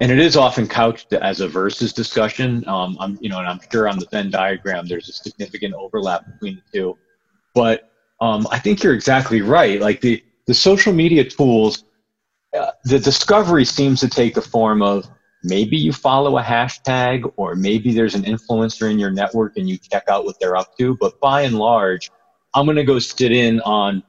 And 0.00 0.12
it 0.12 0.18
is 0.18 0.36
often 0.36 0.68
couched 0.68 1.12
as 1.12 1.40
a 1.40 1.48
versus 1.48 1.92
discussion. 1.92 2.66
Um, 2.68 2.96
I'm, 3.00 3.18
you 3.20 3.28
know, 3.28 3.38
and 3.38 3.48
I'm 3.48 3.60
sure 3.72 3.88
on 3.88 3.98
the 3.98 4.06
Venn 4.06 4.30
diagram 4.30 4.86
there's 4.86 5.08
a 5.08 5.12
significant 5.12 5.74
overlap 5.74 6.24
between 6.26 6.56
the 6.56 6.78
two. 6.78 6.98
But 7.54 7.90
um, 8.20 8.46
I 8.52 8.58
think 8.60 8.82
you're 8.82 8.94
exactly 8.94 9.42
right. 9.42 9.80
Like 9.80 10.00
the 10.00 10.22
the 10.46 10.54
social 10.54 10.92
media 10.92 11.24
tools 11.24 11.84
uh, 12.56 12.72
the 12.84 12.98
discovery 12.98 13.64
seems 13.64 14.00
to 14.00 14.08
take 14.08 14.34
the 14.34 14.42
form 14.42 14.82
of 14.82 15.08
maybe 15.44 15.76
you 15.76 15.92
follow 15.92 16.38
a 16.38 16.42
hashtag 16.42 17.30
or 17.36 17.54
maybe 17.54 17.92
there's 17.92 18.14
an 18.14 18.22
influencer 18.22 18.90
in 18.90 18.98
your 18.98 19.10
network 19.10 19.56
and 19.56 19.68
you 19.68 19.76
check 19.76 20.04
out 20.08 20.24
what 20.24 20.38
they're 20.40 20.56
up 20.56 20.76
to. 20.78 20.96
But 20.96 21.20
by 21.20 21.42
and 21.42 21.58
large, 21.58 22.10
I'm 22.54 22.64
going 22.64 22.76
to 22.76 22.84
go 22.84 22.98
sit 22.98 23.32
in 23.32 23.60
on 23.60 24.02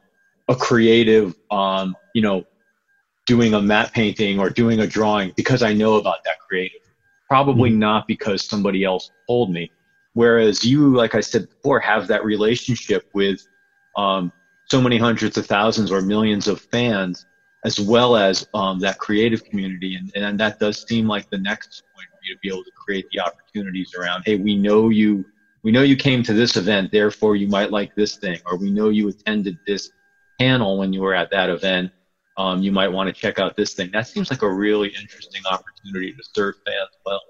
a 0.47 0.55
creative, 0.55 1.35
um, 1.51 1.95
you 2.15 2.21
know, 2.21 2.45
doing 3.29 3.53
a 3.53 3.61
matte 3.61 3.93
painting 3.93 4.39
or 4.39 4.49
doing 4.49 4.79
a 4.79 4.87
drawing 4.87 5.31
because 5.35 5.61
I 5.61 5.71
know 5.71 5.97
about 5.97 6.23
that 6.25 6.39
creative. 6.47 6.81
Probably 7.27 7.69
mm-hmm. 7.69 7.77
not 7.77 8.07
because 8.07 8.43
somebody 8.43 8.83
else 8.83 9.11
told 9.27 9.51
me. 9.51 9.71
Whereas 10.13 10.65
you, 10.65 10.95
like 10.95 11.13
I 11.13 11.21
said 11.21 11.47
before, 11.47 11.79
have 11.79 12.07
that 12.07 12.25
relationship 12.25 13.07
with 13.13 13.47
um, 13.95 14.33
so 14.65 14.81
many 14.81 14.97
hundreds 14.97 15.37
of 15.37 15.45
thousands 15.45 15.91
or 15.91 16.01
millions 16.01 16.47
of 16.47 16.59
fans 16.59 17.27
as 17.65 17.79
well 17.79 18.15
as 18.15 18.47
um, 18.55 18.79
that 18.79 18.97
creative 18.97 19.43
community. 19.43 19.93
And, 19.93 20.11
and 20.15 20.39
that 20.39 20.59
does 20.59 20.83
seem 20.87 21.07
like 21.07 21.29
the 21.29 21.37
next 21.37 21.83
point 21.93 22.07
for 22.11 22.19
you 22.23 22.33
to 22.33 22.39
be 22.41 22.47
able 22.49 22.63
to 22.63 22.71
create 22.71 23.05
the 23.11 23.19
opportunities 23.19 23.93
around, 23.93 24.23
hey, 24.25 24.37
we 24.37 24.55
know 24.55 24.89
you, 24.89 25.23
we 25.61 25.71
know 25.71 25.83
you 25.83 25.95
came 25.95 26.23
to 26.23 26.33
this 26.33 26.57
event, 26.57 26.91
therefore 26.91 27.35
you 27.35 27.47
might 27.47 27.69
like 27.69 27.93
this 27.93 28.15
thing, 28.15 28.39
or 28.47 28.57
we 28.57 28.71
know 28.71 28.89
you 28.89 29.07
attended 29.07 29.59
this 29.67 29.91
panel 30.39 30.79
when 30.79 30.93
you 30.93 31.01
were 31.01 31.13
at 31.13 31.29
that 31.29 31.51
event. 31.51 31.91
Um, 32.39 32.63
you 32.63 32.71
might 32.71 32.87
want 32.87 33.13
to 33.13 33.21
check 33.21 33.37
out 33.37 33.57
this 33.57 33.73
thing. 33.73 33.91
That 33.91 34.07
seems 34.07 34.31
like 34.31 34.43
a 34.43 34.49
really 34.49 34.87
interesting 34.87 35.41
opportunity 35.51 36.13
to 36.13 36.23
serve 36.33 36.55
fans 36.65 36.89
well. 37.05 37.21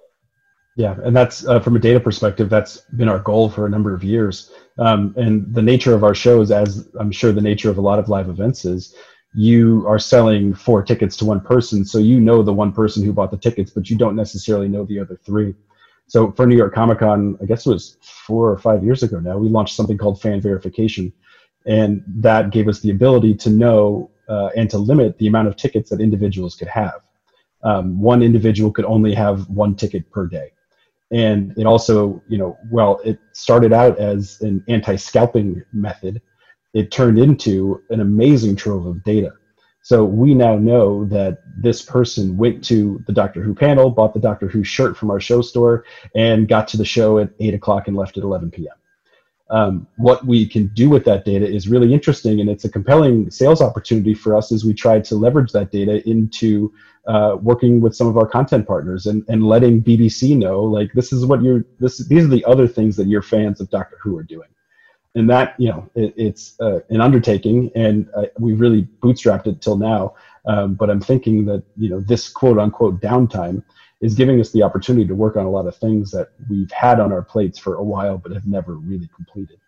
Yeah, 0.76 0.98
and 1.04 1.16
that's 1.16 1.48
uh, 1.48 1.60
from 1.60 1.76
a 1.76 1.80
data 1.80 2.00
perspective, 2.00 2.48
that's 2.48 2.82
been 2.96 3.10
our 3.10 3.18
goal 3.18 3.50
for 3.50 3.66
a 3.66 3.70
number 3.70 3.92
of 3.92 4.04
years. 4.04 4.52
Um, 4.78 5.16
and 5.18 5.52
the 5.52 5.64
nature 5.64 5.96
of 5.96 6.04
our 6.04 6.14
shows, 6.14 6.52
as 6.52 6.90
I'm 7.00 7.12
sure 7.12 7.32
the 7.32 7.42
nature 7.42 7.72
of 7.72 7.80
a 7.80 7.82
lot 7.82 7.98
of 7.98 8.08
live 8.08 8.30
events 8.30 8.66
is, 8.66 8.96
you 9.34 9.84
are 9.88 9.98
selling 9.98 10.54
four 10.54 10.84
tickets 10.84 11.18
to 11.18 11.26
one 11.26 11.42
person, 11.42 11.84
so 11.84 11.98
you 11.98 12.20
know 12.20 12.44
the 12.44 12.54
one 12.54 12.72
person 12.72 13.04
who 13.04 13.12
bought 13.12 13.32
the 13.32 13.38
tickets, 13.38 13.72
but 13.72 13.90
you 13.90 13.98
don't 13.98 14.16
necessarily 14.16 14.68
know 14.68 14.86
the 14.86 15.00
other 15.00 15.20
three. 15.26 15.56
So 16.06 16.32
for 16.34 16.46
New 16.46 16.56
York 16.56 16.74
Comic 16.76 17.00
Con, 17.00 17.36
I 17.42 17.46
guess 17.46 17.66
it 17.66 17.72
was 17.72 17.98
four 18.02 18.52
or 18.52 18.60
five 18.60 18.84
years 18.84 19.02
ago 19.02 19.20
now, 19.20 19.40
we 19.40 19.50
launched 19.50 19.76
something 19.76 19.98
called 19.98 20.22
fan 20.22 20.40
verification, 20.40 21.12
and 21.66 22.04
that 22.08 22.52
gave 22.52 22.68
us 22.68 22.80
the 22.80 22.92
ability 22.92 23.34
to 23.38 23.50
know 23.50 24.12
uh, 24.30 24.50
and 24.56 24.70
to 24.70 24.78
limit 24.78 25.18
the 25.18 25.28
amount 25.28 25.48
of 25.48 25.56
tickets 25.56 25.90
that 25.90 26.00
individuals 26.00 26.56
could 26.56 26.68
have. 26.68 27.02
Um, 27.64 28.00
one 28.00 28.24
individual 28.24 28.72
could 28.72 28.86
only 28.86 29.14
have 29.14 29.50
one 29.50 29.76
ticket 29.76 30.10
per 30.12 30.28
day. 30.28 30.52
And 31.12 31.54
it 31.58 31.66
also, 31.66 32.22
you 32.30 32.38
know, 32.38 32.58
well, 32.72 33.02
it 33.04 33.20
started 33.34 33.74
out 33.74 33.98
as 33.98 34.40
an 34.42 34.64
anti-scalping 34.68 35.64
method 35.74 36.22
it 36.74 36.92
turned 36.92 37.18
into 37.18 37.82
an 37.90 38.00
amazing 38.00 38.56
trove 38.56 38.86
of 38.86 39.04
data. 39.04 39.34
So 39.82 40.04
we 40.04 40.36
now 40.36 40.58
know 40.58 41.06
that 41.06 41.40
this 41.58 41.82
person 41.82 42.38
went 42.38 42.64
to 42.66 43.04
the 43.08 43.14
Doctor 43.14 43.42
Who 43.42 43.56
panel, 43.56 43.90
bought 43.90 44.14
the 44.14 44.20
Doctor 44.20 44.48
Who 44.48 44.64
shirt 44.64 44.96
from 44.96 45.10
our 45.10 45.20
show 45.20 45.42
store, 45.42 45.86
and 46.16 46.48
got 46.48 46.68
to 46.70 46.78
the 46.78 46.86
show 46.86 47.18
at 47.18 47.32
8 47.40 47.54
o'clock 47.56 47.88
and 47.88 47.98
left 47.98 48.18
at 48.18 48.24
11 48.24 48.52
p.m. 48.52 48.74
Um, 49.52 49.88
what 49.98 50.26
we 50.26 50.46
can 50.46 50.68
do 50.68 50.90
with 50.90 51.06
that 51.06 51.26
data 51.26 51.48
is 51.48 51.68
really 51.68 51.94
interesting, 51.94 52.40
and 52.40 52.50
it's 52.50 52.66
a 52.66 52.70
compelling 52.70 53.32
sales 53.32 53.62
opportunity 53.62 54.14
for 54.14 54.36
us 54.36 54.52
as 54.52 54.64
we 54.64 54.74
try 54.74 55.00
to 55.00 55.16
leverage 55.16 55.52
that 55.54 55.72
data 55.72 56.08
into 56.08 56.72
uh, 57.08 57.38
working 57.42 57.82
with 57.82 57.96
some 57.96 58.08
of 58.08 58.18
our 58.18 58.28
content 58.28 58.68
partners 58.68 59.08
and, 59.08 59.24
and 59.28 59.44
letting 59.44 59.82
BBC 59.82 60.38
know, 60.38 60.62
like, 60.62 60.92
this 60.94 61.12
is 61.12 61.26
what 61.26 61.42
you're, 61.42 61.66
this, 61.80 61.98
these 62.08 62.26
are 62.26 62.30
the 62.30 62.46
other 62.46 62.68
things 62.68 62.96
that 62.98 63.08
your 63.08 63.24
fans 63.24 63.60
of 63.60 63.70
Doctor 63.72 63.98
Who 64.04 64.16
are 64.18 64.24
doing. 64.24 64.50
And 65.16 65.28
that 65.32 65.56
you 65.58 65.70
know 65.70 65.90
it, 65.96 66.14
it's 66.16 66.56
uh, 66.62 66.82
an 66.90 67.02
undertaking 67.02 67.72
and 67.76 68.08
uh, 68.16 68.26
we 68.38 68.54
really 68.54 68.88
bootstrapped 69.02 69.48
it 69.48 69.60
till 69.60 69.76
now. 69.76 70.14
Um, 70.46 70.76
but 70.76 70.90
i'm 70.90 71.02
thinking 71.02 71.46
that 71.46 71.64
you 71.76 71.90
know 71.90 72.00
this 72.00 72.30
quote 72.30 72.60
unquote 72.60 73.02
downtime 73.02 73.64
is 74.02 74.16
giving 74.16 74.40
us 74.40 74.52
the 74.52 74.64
opportunity 74.64 75.06
to 75.06 75.16
work 75.16 75.36
on 75.36 75.46
a 75.46 75.50
lot 75.50 75.68
of 75.68 75.76
things 75.76 76.12
that 76.12 76.30
we've 76.50 76.72
had 76.72 77.00
on 77.00 77.12
our 77.12 77.22
plates 77.22 77.60
for 77.60 77.76
a 77.76 77.84
while 77.84 78.18
but 78.18 78.32
have 78.32 78.48
never 78.48 78.76
really 78.76 79.10
completed 79.16 79.60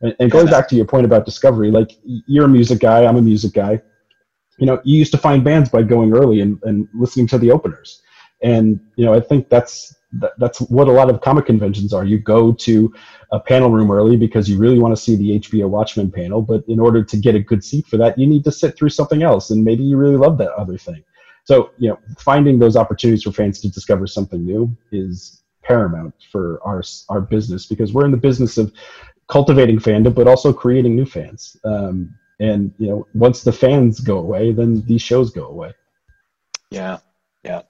and, 0.00 0.14
and 0.20 0.30
going 0.30 0.46
back 0.46 0.68
to 0.68 0.76
your 0.76 0.86
point 0.86 1.04
about 1.04 1.24
discovery 1.24 1.70
like 1.70 1.92
you're 2.04 2.46
a 2.46 2.48
music 2.48 2.80
guy 2.80 3.04
i'm 3.04 3.16
a 3.16 3.22
music 3.22 3.52
guy 3.52 3.80
you 4.58 4.66
know 4.66 4.80
you 4.84 4.98
used 4.98 5.12
to 5.12 5.18
find 5.18 5.44
bands 5.44 5.68
by 5.68 5.82
going 5.82 6.12
early 6.12 6.40
and, 6.40 6.58
and 6.64 6.88
listening 6.94 7.26
to 7.26 7.38
the 7.38 7.50
openers 7.50 8.02
and 8.42 8.80
you 8.96 9.04
know 9.04 9.14
i 9.14 9.20
think 9.20 9.48
that's 9.48 9.96
that, 10.20 10.32
that's 10.38 10.60
what 10.60 10.88
a 10.88 10.92
lot 10.92 11.10
of 11.10 11.20
comic 11.20 11.46
conventions 11.46 11.92
are. 11.92 12.04
You 12.04 12.18
go 12.18 12.52
to 12.52 12.92
a 13.32 13.40
panel 13.40 13.70
room 13.70 13.90
early 13.90 14.16
because 14.16 14.48
you 14.48 14.58
really 14.58 14.78
want 14.78 14.96
to 14.96 15.00
see 15.00 15.16
the 15.16 15.40
HBO 15.40 15.68
Watchmen 15.68 16.10
panel, 16.10 16.42
but 16.42 16.64
in 16.68 16.80
order 16.80 17.02
to 17.04 17.16
get 17.16 17.34
a 17.34 17.40
good 17.40 17.64
seat 17.64 17.86
for 17.86 17.96
that, 17.98 18.18
you 18.18 18.26
need 18.26 18.44
to 18.44 18.52
sit 18.52 18.76
through 18.76 18.90
something 18.90 19.22
else, 19.22 19.50
and 19.50 19.64
maybe 19.64 19.82
you 19.82 19.96
really 19.96 20.16
love 20.16 20.38
that 20.38 20.52
other 20.52 20.78
thing. 20.78 21.02
So, 21.46 21.70
you 21.78 21.88
know, 21.88 21.98
finding 22.18 22.58
those 22.58 22.76
opportunities 22.76 23.22
for 23.22 23.30
fans 23.30 23.60
to 23.60 23.70
discover 23.70 24.08
something 24.08 24.44
new 24.44 24.76
is 24.90 25.44
paramount 25.62 26.12
for 26.30 26.60
our 26.64 26.82
our 27.08 27.20
business 27.20 27.66
because 27.66 27.92
we're 27.92 28.04
in 28.04 28.10
the 28.10 28.16
business 28.16 28.58
of 28.58 28.72
cultivating 29.28 29.78
fandom, 29.78 30.12
but 30.12 30.26
also 30.26 30.52
creating 30.52 30.96
new 30.96 31.06
fans. 31.06 31.56
Um, 31.64 32.12
and 32.40 32.74
you 32.78 32.88
know, 32.88 33.06
once 33.14 33.44
the 33.44 33.52
fans 33.52 34.00
go 34.00 34.18
away, 34.18 34.52
then 34.52 34.82
these 34.86 35.02
shows 35.02 35.30
go 35.30 35.46
away. 35.46 35.72
Yeah, 36.70 36.98
yeah. 37.44 37.62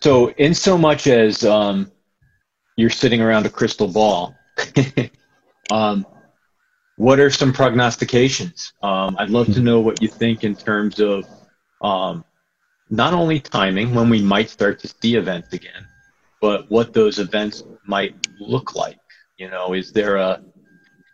So, 0.00 0.30
in 0.30 0.54
so 0.54 0.78
much 0.78 1.06
as 1.06 1.44
um, 1.44 1.92
you're 2.76 2.88
sitting 2.88 3.20
around 3.20 3.44
a 3.44 3.50
crystal 3.50 3.86
ball, 3.86 4.34
um, 5.70 6.06
what 6.96 7.20
are 7.20 7.30
some 7.30 7.52
prognostications? 7.52 8.72
Um, 8.82 9.16
I'd 9.18 9.28
love 9.28 9.52
to 9.52 9.60
know 9.60 9.80
what 9.80 10.00
you 10.00 10.08
think 10.08 10.42
in 10.42 10.56
terms 10.56 11.00
of 11.00 11.26
um, 11.82 12.24
not 12.90 13.14
only 13.14 13.40
timing 13.40 13.94
when 13.94 14.08
we 14.08 14.22
might 14.22 14.50
start 14.50 14.78
to 14.80 14.88
see 14.88 15.16
events 15.16 15.52
again, 15.52 15.86
but 16.40 16.70
what 16.70 16.92
those 16.92 17.18
events 17.18 17.62
might 17.86 18.28
look 18.38 18.74
like. 18.74 18.98
You 19.38 19.50
know, 19.50 19.72
is 19.72 19.92
there 19.92 20.16
a 20.16 20.42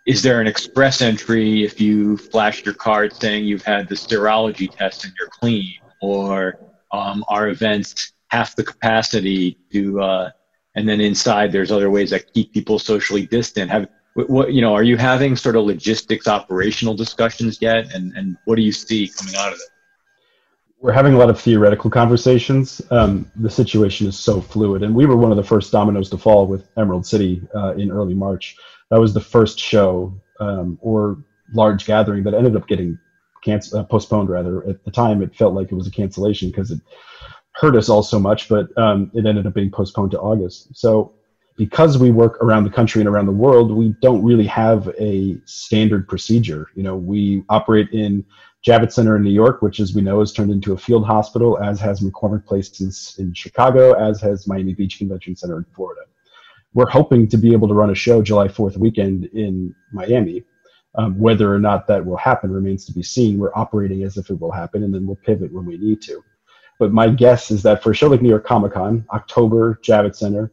is 0.06 0.22
there 0.22 0.40
an 0.40 0.46
express 0.46 1.02
entry 1.02 1.62
if 1.62 1.80
you 1.80 2.16
flash 2.16 2.64
your 2.64 2.74
card 2.74 3.14
saying 3.14 3.44
you've 3.44 3.62
had 3.62 3.88
the 3.88 3.94
serology 3.94 4.70
test 4.70 5.04
and 5.04 5.12
you're 5.18 5.28
clean, 5.28 5.74
or 6.00 6.58
um, 6.92 7.24
are 7.28 7.48
events 7.48 8.12
half 8.28 8.56
the 8.56 8.64
capacity 8.64 9.58
to 9.72 10.00
uh, 10.00 10.30
and 10.74 10.88
then 10.88 11.00
inside 11.00 11.52
there's 11.52 11.70
other 11.70 11.90
ways 11.90 12.10
that 12.10 12.32
keep 12.32 12.52
people 12.52 12.78
socially 12.78 13.26
distant? 13.26 13.70
Have 13.70 13.88
what 14.14 14.52
you 14.52 14.60
know 14.60 14.74
are 14.74 14.82
you 14.82 14.96
having 14.96 15.36
sort 15.36 15.56
of 15.56 15.64
logistics 15.64 16.26
operational 16.26 16.94
discussions 16.94 17.62
yet? 17.62 17.94
And 17.94 18.12
and 18.16 18.36
what 18.44 18.56
do 18.56 18.62
you 18.62 18.72
see 18.72 19.08
coming 19.08 19.36
out 19.36 19.52
of 19.52 19.54
it 19.54 19.70
we're 20.80 20.92
having 20.92 21.14
a 21.14 21.18
lot 21.18 21.30
of 21.30 21.40
theoretical 21.40 21.90
conversations 21.90 22.80
um, 22.90 23.30
the 23.37 23.50
situation 23.50 24.06
is 24.06 24.18
so 24.18 24.40
fluid 24.40 24.82
and 24.82 24.94
we 24.94 25.06
were 25.06 25.16
one 25.16 25.30
of 25.30 25.37
the 25.37 25.44
first 25.44 25.72
dominoes 25.72 26.08
to 26.10 26.18
fall 26.18 26.46
with 26.46 26.68
emerald 26.76 27.06
city 27.06 27.42
uh, 27.54 27.75
in 27.75 27.90
early 27.90 28.14
march 28.14 28.56
that 28.90 29.00
was 29.00 29.14
the 29.14 29.20
first 29.20 29.58
show 29.58 30.12
um, 30.40 30.78
or 30.80 31.18
large 31.52 31.84
gathering 31.87 32.22
that 32.25 32.34
ended 32.34 32.56
up 32.56 32.66
getting 32.66 32.99
canc- 33.44 33.75
uh, 33.75 33.84
postponed 33.84 34.28
rather 34.28 34.66
at 34.68 34.82
the 34.84 34.90
time 34.90 35.22
it 35.22 35.34
felt 35.34 35.54
like 35.54 35.70
it 35.70 35.75
was 35.75 35.87
a 35.87 35.90
cancellation 35.90 36.49
because 36.50 36.70
it 36.70 36.80
hurt 37.52 37.76
us 37.76 37.88
all 37.88 38.02
so 38.02 38.18
much, 38.18 38.49
but 38.49 38.76
um, 38.78 39.10
it 39.14 39.26
ended 39.26 39.46
up 39.46 39.54
being 39.54 39.70
postponed 39.70 40.10
to 40.12 40.20
August. 40.20 40.68
So 40.75 41.12
because 41.56 41.99
we 41.99 42.10
work 42.10 42.42
around 42.42 42.64
the 42.64 42.70
country 42.70 43.02
and 43.02 43.08
around 43.08 43.26
the 43.26 43.32
world, 43.32 43.70
we 43.70 43.94
don't 44.00 44.25
really 44.25 44.46
have 44.46 44.88
a 44.99 45.38
standard 45.44 46.08
procedure. 46.08 46.68
You 46.75 46.82
know, 46.82 46.96
we 46.96 47.44
operate 47.50 47.90
in 47.92 48.25
Javits 48.66 48.92
Center 48.92 49.16
in 49.16 49.22
New 49.22 49.30
York, 49.30 49.62
which, 49.62 49.80
as 49.80 49.94
we 49.94 50.02
know, 50.02 50.20
has 50.20 50.32
turned 50.32 50.50
into 50.50 50.74
a 50.74 50.78
field 50.78 51.06
hospital, 51.06 51.58
as 51.62 51.80
has 51.80 52.00
McCormick 52.00 52.44
Place 52.44 53.16
in, 53.18 53.32
Chicago, 53.32 53.94
as 53.94 54.20
has 54.20 54.46
Miami 54.46 54.74
Beach 54.74 54.98
Convention 54.98 55.34
Center 55.34 55.58
in 55.58 55.64
Florida. 55.74 56.02
We're 56.74 56.90
hoping 56.90 57.26
to 57.28 57.36
be 57.38 57.52
able 57.52 57.68
to 57.68 57.74
run 57.74 57.90
a 57.90 57.94
show 57.94 58.22
July 58.22 58.48
4th 58.48 58.76
weekend 58.76 59.24
in 59.26 59.74
Miami. 59.92 60.44
Um, 60.96 61.18
whether 61.18 61.54
or 61.54 61.58
not 61.58 61.86
that 61.86 62.04
will 62.04 62.16
happen 62.16 62.50
remains 62.50 62.84
to 62.86 62.92
be 62.92 63.02
seen. 63.02 63.38
We're 63.38 63.54
operating 63.54 64.02
as 64.02 64.16
if 64.16 64.28
it 64.28 64.40
will 64.40 64.50
happen, 64.50 64.82
and 64.82 64.92
then 64.92 65.06
we'll 65.06 65.16
pivot 65.16 65.52
when 65.52 65.64
we 65.64 65.78
need 65.78 66.02
to. 66.02 66.22
But 66.78 66.92
my 66.92 67.08
guess 67.08 67.50
is 67.50 67.62
that 67.62 67.82
for 67.82 67.92
a 67.92 67.94
show 67.94 68.08
like 68.08 68.22
New 68.22 68.28
York 68.28 68.44
Comic 68.44 68.72
Con, 68.72 69.06
October, 69.12 69.78
Javits 69.84 70.16
Center, 70.16 70.52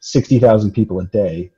60,000 0.00 0.72
people 0.72 1.00
a 1.00 1.06
day, 1.06 1.50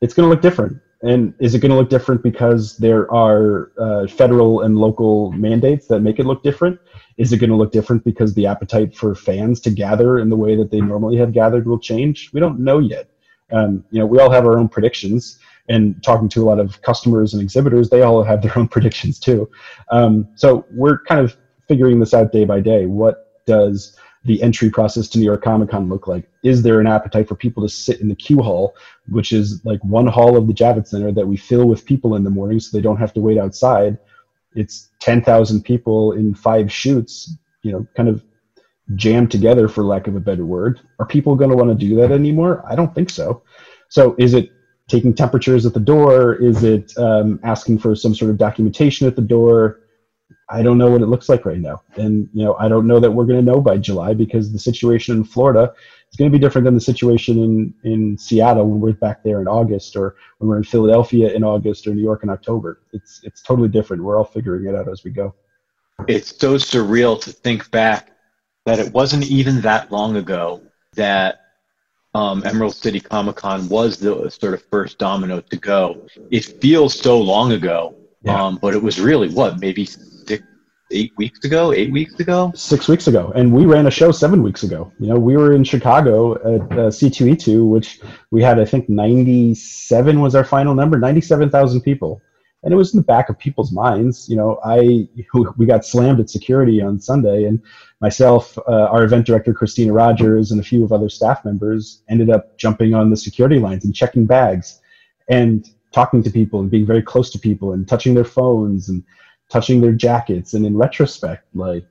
it's 0.00 0.14
going 0.14 0.26
to 0.26 0.30
look 0.30 0.42
different. 0.42 0.78
And 1.02 1.34
is 1.38 1.54
it 1.54 1.60
going 1.60 1.70
to 1.70 1.76
look 1.76 1.90
different 1.90 2.22
because 2.22 2.76
there 2.78 3.12
are 3.12 3.72
uh, 3.78 4.06
federal 4.06 4.62
and 4.62 4.78
local 4.78 5.32
mandates 5.32 5.86
that 5.88 6.00
make 6.00 6.18
it 6.18 6.26
look 6.26 6.42
different? 6.42 6.78
Is 7.16 7.32
it 7.32 7.38
going 7.38 7.50
to 7.50 7.56
look 7.56 7.72
different 7.72 8.04
because 8.04 8.34
the 8.34 8.46
appetite 8.46 8.96
for 8.96 9.14
fans 9.14 9.60
to 9.60 9.70
gather 9.70 10.18
in 10.18 10.30
the 10.30 10.36
way 10.36 10.56
that 10.56 10.70
they 10.70 10.80
normally 10.80 11.16
have 11.16 11.32
gathered 11.32 11.66
will 11.66 11.78
change? 11.78 12.30
We 12.32 12.40
don't 12.40 12.60
know 12.60 12.78
yet. 12.78 13.10
Um, 13.52 13.84
you 13.90 13.98
know, 13.98 14.06
we 14.06 14.18
all 14.18 14.30
have 14.30 14.46
our 14.46 14.58
own 14.58 14.68
predictions. 14.68 15.38
And 15.68 16.02
talking 16.02 16.28
to 16.30 16.42
a 16.42 16.46
lot 16.46 16.60
of 16.60 16.80
customers 16.82 17.32
and 17.32 17.42
exhibitors, 17.42 17.88
they 17.88 18.02
all 18.02 18.22
have 18.22 18.42
their 18.42 18.56
own 18.58 18.68
predictions 18.74 19.18
too. 19.18 19.50
Um, 19.90 20.28
so 20.34 20.66
we're 20.70 20.98
kind 21.04 21.20
of 21.20 21.36
figuring 21.68 22.00
this 22.00 22.12
out 22.12 22.32
day 22.32 22.44
by 22.44 22.60
day. 22.60 22.86
What 22.86 23.44
does 23.46 23.96
the 24.24 24.42
entry 24.42 24.70
process 24.70 25.08
to 25.08 25.18
New 25.18 25.24
York 25.24 25.42
Comic 25.42 25.70
Con 25.70 25.88
look 25.88 26.06
like? 26.06 26.28
Is 26.42 26.62
there 26.62 26.80
an 26.80 26.86
appetite 26.86 27.28
for 27.28 27.34
people 27.34 27.62
to 27.62 27.68
sit 27.68 28.00
in 28.00 28.08
the 28.08 28.14
queue 28.14 28.40
hall, 28.40 28.74
which 29.08 29.32
is 29.32 29.64
like 29.64 29.82
one 29.84 30.06
hall 30.06 30.36
of 30.36 30.46
the 30.46 30.54
Javits 30.54 30.88
Center 30.88 31.12
that 31.12 31.26
we 31.26 31.36
fill 31.36 31.66
with 31.66 31.84
people 31.84 32.16
in 32.16 32.24
the 32.24 32.30
morning 32.30 32.58
so 32.60 32.76
they 32.76 32.82
don't 32.82 32.96
have 32.96 33.12
to 33.14 33.20
wait 33.20 33.38
outside? 33.38 33.98
It's 34.54 34.90
10,000 35.00 35.62
people 35.62 36.12
in 36.12 36.34
five 36.34 36.72
chutes, 36.72 37.36
you 37.62 37.72
know, 37.72 37.86
kind 37.96 38.08
of 38.08 38.24
jammed 38.94 39.30
together, 39.30 39.68
for 39.68 39.82
lack 39.82 40.06
of 40.06 40.16
a 40.16 40.20
better 40.20 40.44
word. 40.44 40.80
Are 40.98 41.06
people 41.06 41.36
going 41.36 41.50
to 41.50 41.56
want 41.56 41.70
to 41.70 41.86
do 41.86 41.96
that 41.96 42.12
anymore? 42.12 42.64
I 42.68 42.74
don't 42.74 42.94
think 42.94 43.10
so. 43.10 43.42
So 43.88 44.14
is 44.18 44.34
it 44.34 44.50
taking 44.88 45.14
temperatures 45.14 45.64
at 45.66 45.74
the 45.74 45.80
door? 45.80 46.34
Is 46.34 46.62
it 46.62 46.96
um, 46.98 47.40
asking 47.42 47.78
for 47.78 47.94
some 47.94 48.14
sort 48.14 48.30
of 48.30 48.38
documentation 48.38 49.06
at 49.06 49.16
the 49.16 49.22
door? 49.22 49.80
I 50.54 50.62
don't 50.62 50.78
know 50.78 50.88
what 50.88 51.02
it 51.02 51.06
looks 51.06 51.28
like 51.28 51.44
right 51.44 51.58
now. 51.58 51.82
And, 51.96 52.28
you 52.32 52.44
know, 52.44 52.54
I 52.54 52.68
don't 52.68 52.86
know 52.86 53.00
that 53.00 53.10
we're 53.10 53.24
going 53.24 53.44
to 53.44 53.52
know 53.52 53.60
by 53.60 53.76
July 53.76 54.14
because 54.14 54.52
the 54.52 54.58
situation 54.58 55.16
in 55.16 55.24
Florida 55.24 55.74
is 56.10 56.16
going 56.16 56.30
to 56.30 56.38
be 56.38 56.40
different 56.40 56.64
than 56.64 56.74
the 56.74 56.80
situation 56.80 57.42
in, 57.42 57.74
in 57.82 58.16
Seattle 58.16 58.68
when 58.68 58.80
we're 58.80 58.92
back 58.92 59.24
there 59.24 59.40
in 59.40 59.48
August 59.48 59.96
or 59.96 60.14
when 60.38 60.48
we're 60.48 60.58
in 60.58 60.62
Philadelphia 60.62 61.32
in 61.32 61.42
August 61.42 61.88
or 61.88 61.94
New 61.94 62.02
York 62.02 62.22
in 62.22 62.30
October. 62.30 62.82
It's, 62.92 63.20
it's 63.24 63.42
totally 63.42 63.68
different. 63.68 64.04
We're 64.04 64.16
all 64.16 64.24
figuring 64.24 64.66
it 64.66 64.76
out 64.76 64.88
as 64.88 65.02
we 65.02 65.10
go. 65.10 65.34
It's 66.06 66.38
so 66.38 66.54
surreal 66.54 67.20
to 67.22 67.32
think 67.32 67.68
back 67.72 68.12
that 68.64 68.78
it 68.78 68.92
wasn't 68.92 69.24
even 69.24 69.60
that 69.62 69.90
long 69.90 70.16
ago 70.16 70.62
that 70.94 71.40
um, 72.14 72.44
Emerald 72.46 72.76
City 72.76 73.00
Comic 73.00 73.36
Con 73.36 73.68
was 73.68 73.98
the 73.98 74.30
sort 74.30 74.54
of 74.54 74.62
first 74.70 74.98
domino 74.98 75.40
to 75.40 75.56
go. 75.56 76.06
It 76.30 76.44
feels 76.44 76.98
so 76.98 77.20
long 77.20 77.50
ago, 77.50 77.96
yeah. 78.22 78.40
um, 78.40 78.58
but 78.62 78.72
it 78.72 78.82
was 78.82 79.00
really 79.00 79.28
what 79.30 79.58
maybe 79.58 79.88
eight 80.94 81.12
weeks 81.16 81.44
ago, 81.44 81.72
eight 81.72 81.92
weeks 81.92 82.18
ago, 82.20 82.52
six 82.54 82.88
weeks 82.88 83.06
ago, 83.06 83.32
and 83.34 83.52
we 83.52 83.66
ran 83.66 83.86
a 83.86 83.90
show 83.90 84.12
seven 84.12 84.42
weeks 84.42 84.62
ago. 84.62 84.92
You 84.98 85.08
know, 85.08 85.18
we 85.18 85.36
were 85.36 85.52
in 85.52 85.64
Chicago 85.64 86.34
at 86.36 86.62
uh, 86.72 86.90
C2E2, 86.90 87.68
which 87.68 88.00
we 88.30 88.42
had, 88.42 88.58
I 88.58 88.64
think, 88.64 88.88
97 88.88 90.20
was 90.20 90.34
our 90.34 90.44
final 90.44 90.74
number, 90.74 90.98
97,000 90.98 91.80
people 91.82 92.22
and 92.64 92.72
it 92.72 92.76
was 92.76 92.94
in 92.94 92.98
the 92.98 93.04
back 93.04 93.28
of 93.28 93.38
people's 93.38 93.72
minds. 93.72 94.28
You 94.28 94.36
know, 94.36 94.58
I 94.64 95.06
we 95.56 95.66
got 95.66 95.84
slammed 95.84 96.18
at 96.18 96.30
security 96.30 96.82
on 96.82 96.98
Sunday, 96.98 97.44
and 97.44 97.62
myself, 98.00 98.58
uh, 98.66 98.86
our 98.86 99.04
event 99.04 99.26
director 99.26 99.54
Christina 99.54 99.92
Rogers, 99.92 100.50
and 100.50 100.60
a 100.60 100.64
few 100.64 100.82
of 100.82 100.92
other 100.92 101.08
staff 101.08 101.44
members 101.44 102.02
ended 102.08 102.30
up 102.30 102.58
jumping 102.58 102.94
on 102.94 103.10
the 103.10 103.16
security 103.16 103.58
lines 103.58 103.84
and 103.84 103.94
checking 103.94 104.26
bags, 104.26 104.80
and 105.28 105.68
talking 105.92 106.22
to 106.24 106.30
people 106.30 106.58
and 106.58 106.70
being 106.70 106.86
very 106.86 107.02
close 107.02 107.30
to 107.30 107.38
people 107.38 107.72
and 107.72 107.86
touching 107.86 108.14
their 108.14 108.24
phones 108.24 108.88
and 108.88 109.04
touching 109.50 109.80
their 109.80 109.92
jackets. 109.92 110.54
And 110.54 110.64
in 110.66 110.76
retrospect, 110.76 111.46
like 111.54 111.86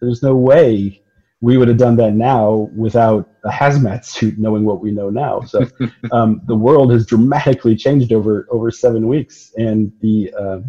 there's 0.00 0.22
no 0.22 0.34
way 0.34 1.00
we 1.40 1.58
would 1.58 1.68
have 1.68 1.76
done 1.76 1.96
that 1.96 2.14
now 2.14 2.70
without 2.74 3.28
a 3.44 3.50
hazmat 3.50 4.04
suit 4.14 4.38
knowing 4.38 4.64
what 4.64 4.80
we 4.80 4.90
know 4.90 5.10
now. 5.10 5.42
So 5.42 5.66
um, 6.12 6.40
the 6.46 6.56
world 6.56 6.92
has 6.92 7.06
dramatically 7.06 7.76
changed 7.76 8.12
over 8.12 8.46
over 8.50 8.70
seven 8.70 9.08
weeks. 9.08 9.52
And 9.56 9.92
the 10.00 10.32
uh, 10.38 10.60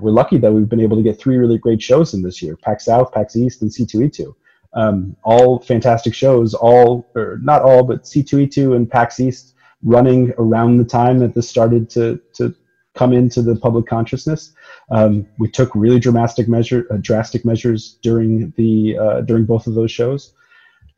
we're 0.00 0.10
lucky 0.10 0.38
that 0.38 0.52
we've 0.52 0.68
been 0.68 0.80
able 0.80 0.96
to 0.96 1.02
get 1.02 1.18
three 1.18 1.36
really 1.36 1.58
great 1.58 1.82
shows 1.82 2.14
in 2.14 2.22
this 2.22 2.42
year 2.42 2.56
pax 2.56 2.84
south 2.84 3.12
pax 3.12 3.36
east 3.36 3.62
and 3.62 3.70
c2e2 3.70 4.34
um, 4.74 5.16
all 5.22 5.60
fantastic 5.60 6.14
shows 6.14 6.54
all 6.54 7.06
or 7.14 7.38
not 7.42 7.62
all 7.62 7.84
but 7.84 8.02
c2e2 8.02 8.76
and 8.76 8.90
pax 8.90 9.20
east 9.20 9.54
running 9.82 10.32
around 10.38 10.78
the 10.78 10.84
time 10.84 11.18
that 11.18 11.34
this 11.34 11.48
started 11.48 11.88
to 11.90 12.20
to 12.32 12.54
come 12.94 13.12
into 13.12 13.42
the 13.42 13.56
public 13.56 13.86
consciousness. 13.86 14.52
Um, 14.90 15.26
we 15.38 15.48
took 15.48 15.74
really 15.74 15.98
dramatic 15.98 16.48
measure, 16.48 16.86
uh, 16.90 16.98
drastic 17.00 17.44
measures 17.44 17.98
during 18.02 18.52
the 18.56 18.98
uh, 18.98 19.20
during 19.22 19.44
both 19.44 19.66
of 19.66 19.74
those 19.74 19.90
shows, 19.90 20.32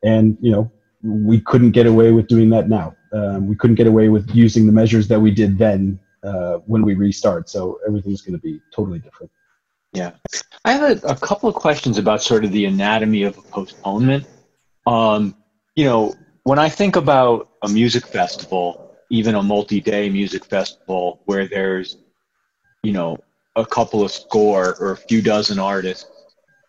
and 0.03 0.37
you 0.41 0.51
know 0.51 0.71
we 1.03 1.39
couldn't 1.41 1.71
get 1.71 1.85
away 1.85 2.11
with 2.11 2.27
doing 2.27 2.49
that 2.51 2.69
now. 2.69 2.95
Um, 3.13 3.47
we 3.47 3.55
couldn't 3.55 3.75
get 3.75 3.87
away 3.87 4.09
with 4.09 4.29
using 4.33 4.65
the 4.65 4.73
measures 4.73 5.07
that 5.07 5.19
we 5.19 5.31
did 5.31 5.57
then 5.57 5.99
uh, 6.23 6.57
when 6.65 6.81
we 6.81 6.95
restart. 6.95 7.49
So 7.49 7.79
everything's 7.87 8.21
going 8.21 8.33
to 8.33 8.41
be 8.41 8.59
totally 8.73 8.99
different. 8.99 9.31
Yeah, 9.93 10.11
I 10.65 10.73
have 10.73 11.03
a, 11.03 11.07
a, 11.07 11.15
couple 11.15 11.47
of 11.47 11.55
questions 11.55 11.97
about 11.97 12.21
sort 12.21 12.43
of 12.43 12.51
the 12.51 12.65
anatomy 12.65 13.23
of 13.23 13.37
a 13.37 13.41
postponement. 13.41 14.27
Um, 14.85 15.35
you 15.75 15.85
know, 15.85 16.13
when 16.43 16.59
I 16.59 16.69
think 16.69 16.97
about 16.97 17.49
a 17.63 17.69
music 17.69 18.05
festival, 18.05 18.86
even 19.09 19.35
a 19.35 19.43
multi-day 19.43 20.09
music 20.09 20.45
festival 20.45 21.21
where 21.25 21.47
there's 21.47 21.97
you 22.83 22.91
know 22.91 23.17
a 23.55 23.65
couple 23.65 24.03
of 24.03 24.11
score 24.11 24.75
or 24.79 24.91
a 24.91 24.97
few 24.97 25.21
dozen 25.21 25.59
artists. 25.59 26.09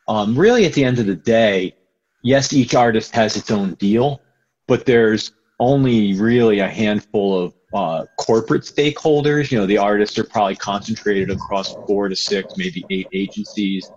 Um, 0.08 0.38
really 0.38 0.64
at 0.64 0.72
the 0.72 0.84
end 0.84 0.98
of 0.98 1.06
the 1.06 1.14
day 1.14 1.76
yes 2.22 2.52
each 2.52 2.74
artist 2.74 3.14
has 3.14 3.36
its 3.36 3.50
own 3.50 3.74
deal 3.74 4.22
but 4.66 4.86
there's 4.86 5.32
only 5.60 6.14
really 6.14 6.60
a 6.60 6.68
handful 6.68 7.38
of 7.38 7.54
uh, 7.74 8.06
corporate 8.16 8.62
stakeholders. 8.62 9.50
You 9.50 9.58
know 9.58 9.66
the 9.66 9.78
artists 9.78 10.18
are 10.18 10.24
probably 10.24 10.56
concentrated 10.56 11.30
across 11.30 11.74
four 11.86 12.08
to 12.08 12.16
six 12.16 12.56
maybe 12.56 12.84
eight 12.90 13.08
agencies 13.12 13.90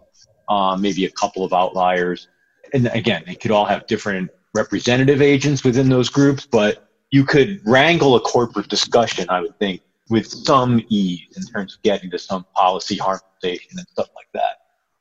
um, 0.50 0.82
maybe 0.82 1.06
a 1.06 1.12
couple 1.12 1.46
of 1.46 1.54
outliers. 1.54 2.28
And 2.74 2.88
again 2.88 3.24
they 3.26 3.36
could 3.36 3.52
all 3.52 3.66
have 3.66 3.88
different 3.88 4.32
representative 4.54 5.22
agents 5.22 5.64
within 5.64 5.88
those 5.88 6.10
groups 6.10 6.46
but 6.46 6.91
you 7.12 7.26
could 7.26 7.62
wrangle 7.66 8.16
a 8.16 8.22
corporate 8.22 8.70
discussion, 8.70 9.26
I 9.30 9.42
would 9.42 9.58
think, 9.60 9.82
with 10.10 10.28
some 10.28 10.82
ease 10.90 11.38
in 11.38 11.44
terms 11.44 11.76
of 11.76 11.82
getting 11.84 12.10
to 12.12 12.20
some 12.20 12.46
policy 12.56 12.98
harmonization 12.98 13.78
and 13.78 13.88
stuff 13.88 14.10
like 14.16 14.28
that. 14.34 14.58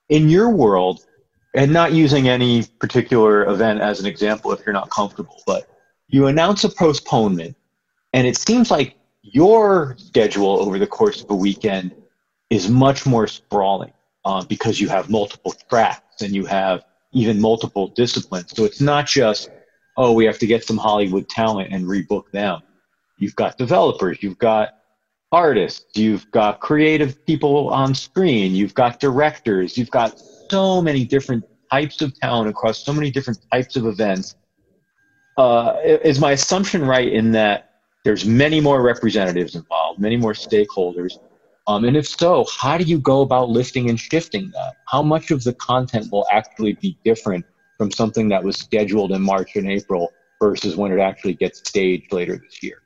In 0.09 0.29
your 0.29 0.51
world, 0.51 1.07
and 1.55 1.73
not 1.73 1.93
using 1.93 2.29
any 2.29 2.65
particular 2.79 3.45
event 3.49 3.81
as 3.81 4.01
an 4.01 4.07
example 4.07 4.53
if 4.53 4.61
you're 4.65 4.73
not 4.73 4.91
comfortable, 4.91 5.43
but 5.47 5.69
you 6.09 6.27
announce 6.27 6.65
a 6.65 6.69
postponement, 6.69 7.57
and 8.13 8.27
it 8.27 8.37
seems 8.37 8.71
like 8.71 8.97
your 9.23 9.97
schedule 9.99 10.61
over 10.61 10.79
the 10.79 10.87
course 10.87 11.23
of 11.23 11.31
a 11.31 11.35
weekend 11.35 11.95
is 12.51 12.69
much 12.69 13.07
more 13.07 13.27
sprawling 13.27 13.93
uh, 14.25 14.45
because 14.45 14.81
you 14.81 14.89
have 14.89 15.11
multiple 15.11 15.55
tracks 15.69 16.23
and 16.23 16.35
you 16.35 16.45
have 16.47 16.85
even 17.13 17.41
multiple 17.41 17.89
disciplines. 17.89 18.51
So 18.55 18.65
it's 18.65 18.81
not 18.81 19.07
just 19.07 19.51
oh, 20.01 20.13
we 20.13 20.25
have 20.25 20.39
to 20.39 20.47
get 20.47 20.65
some 20.65 20.79
Hollywood 20.79 21.29
talent 21.29 21.69
and 21.71 21.85
rebook 21.85 22.23
them. 22.33 22.59
You've 23.19 23.37
got 23.37 23.59
developers, 23.59 24.23
you've 24.23 24.39
got 24.39 24.71
artists, 25.31 25.95
you've 25.95 26.29
got 26.31 26.59
creative 26.61 27.15
people 27.27 27.69
on 27.69 27.95
screen, 27.95 28.55
you've 28.55 28.73
got 28.73 28.99
directors, 28.99 29.77
you've 29.77 29.91
got 29.91 30.19
so 30.49 30.81
many 30.81 31.05
different 31.05 31.45
types 31.71 32.01
of 32.01 32.19
talent 32.19 32.49
across 32.49 32.83
so 32.83 32.95
many 32.95 33.11
different 33.11 33.39
types 33.53 33.77
of 33.77 33.85
events. 33.85 34.35
Uh, 35.37 35.77
is 35.85 36.19
my 36.19 36.33
assumption 36.33 36.83
right 36.83 37.13
in 37.13 37.31
that 37.33 37.69
there's 38.03 38.25
many 38.25 38.59
more 38.59 38.81
representatives 38.81 39.55
involved, 39.55 40.01
many 40.01 40.17
more 40.17 40.33
stakeholders? 40.33 41.13
Um, 41.67 41.85
and 41.85 41.95
if 41.95 42.09
so, 42.09 42.47
how 42.59 42.79
do 42.79 42.85
you 42.85 42.99
go 42.99 43.21
about 43.21 43.51
lifting 43.51 43.91
and 43.91 44.01
shifting 44.01 44.51
that? 44.55 44.77
How 44.89 45.03
much 45.03 45.31
of 45.31 45.45
the 45.45 45.53
content 45.53 46.11
will 46.11 46.27
actually 46.33 46.73
be 46.81 46.97
different 47.05 47.45
from 47.81 47.91
something 47.91 48.29
that 48.29 48.45
was 48.45 48.59
scheduled 48.59 49.11
in 49.11 49.23
March 49.23 49.57
and 49.57 49.67
April 49.67 50.13
versus 50.39 50.77
when 50.77 50.93
it 50.93 51.01
actually 51.01 51.33
gets 51.33 51.61
staged 51.67 52.13
later 52.13 52.37
this 52.37 52.63
year. 52.63 52.83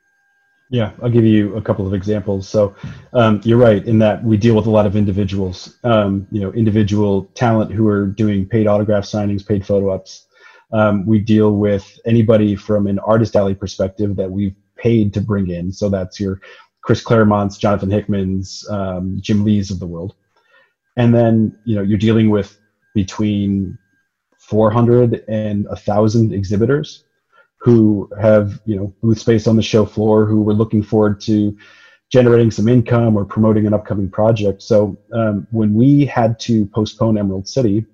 Yeah, 0.70 0.92
I'll 1.02 1.10
give 1.10 1.24
you 1.24 1.56
a 1.56 1.60
couple 1.60 1.84
of 1.84 1.94
examples. 1.94 2.48
So 2.48 2.76
um, 3.12 3.40
you're 3.42 3.58
right 3.58 3.84
in 3.84 3.98
that 3.98 4.22
we 4.22 4.36
deal 4.36 4.54
with 4.54 4.66
a 4.66 4.70
lot 4.70 4.86
of 4.86 4.94
individuals, 4.94 5.78
um, 5.82 6.28
you 6.30 6.40
know, 6.40 6.52
individual 6.52 7.24
talent 7.34 7.72
who 7.72 7.88
are 7.88 8.06
doing 8.06 8.46
paid 8.46 8.68
autograph 8.68 9.02
signings, 9.02 9.44
paid 9.44 9.66
photo 9.66 9.90
ups. 9.90 10.28
Um, 10.72 11.04
we 11.04 11.18
deal 11.18 11.56
with 11.56 11.98
anybody 12.06 12.54
from 12.54 12.86
an 12.86 13.00
artist 13.00 13.34
alley 13.34 13.56
perspective 13.56 14.14
that 14.14 14.30
we've 14.30 14.54
paid 14.76 15.12
to 15.14 15.20
bring 15.20 15.50
in. 15.50 15.72
So 15.72 15.88
that's 15.88 16.20
your 16.20 16.40
Chris 16.82 17.02
Claremont's, 17.02 17.58
Jonathan 17.58 17.90
Hickman's, 17.90 18.64
um, 18.70 19.18
Jim 19.20 19.44
Lee's 19.44 19.72
of 19.72 19.80
the 19.80 19.88
world. 19.88 20.14
And 20.96 21.12
then, 21.12 21.58
you 21.64 21.74
know, 21.74 21.82
you're 21.82 21.98
dealing 21.98 22.30
with 22.30 22.56
between 22.94 23.76
400 24.48 25.24
and 25.28 25.64
1,000 25.66 26.32
exhibitors 26.32 27.04
who 27.58 28.10
have 28.20 28.60
you 28.66 28.76
know 28.76 28.94
booth 29.02 29.18
space 29.18 29.46
on 29.46 29.56
the 29.56 29.62
show 29.62 29.86
floor 29.86 30.26
who 30.26 30.42
were 30.42 30.52
looking 30.52 30.82
forward 30.82 31.20
to 31.22 31.56
generating 32.12 32.50
some 32.50 32.68
income 32.68 33.16
or 33.16 33.24
promoting 33.24 33.66
an 33.66 33.74
upcoming 33.74 34.10
project. 34.10 34.62
So 34.62 34.96
um, 35.12 35.46
when 35.50 35.74
we 35.74 36.04
had 36.04 36.38
to 36.40 36.66
postpone 36.66 37.16
Emerald 37.16 37.48
City, 37.48 37.86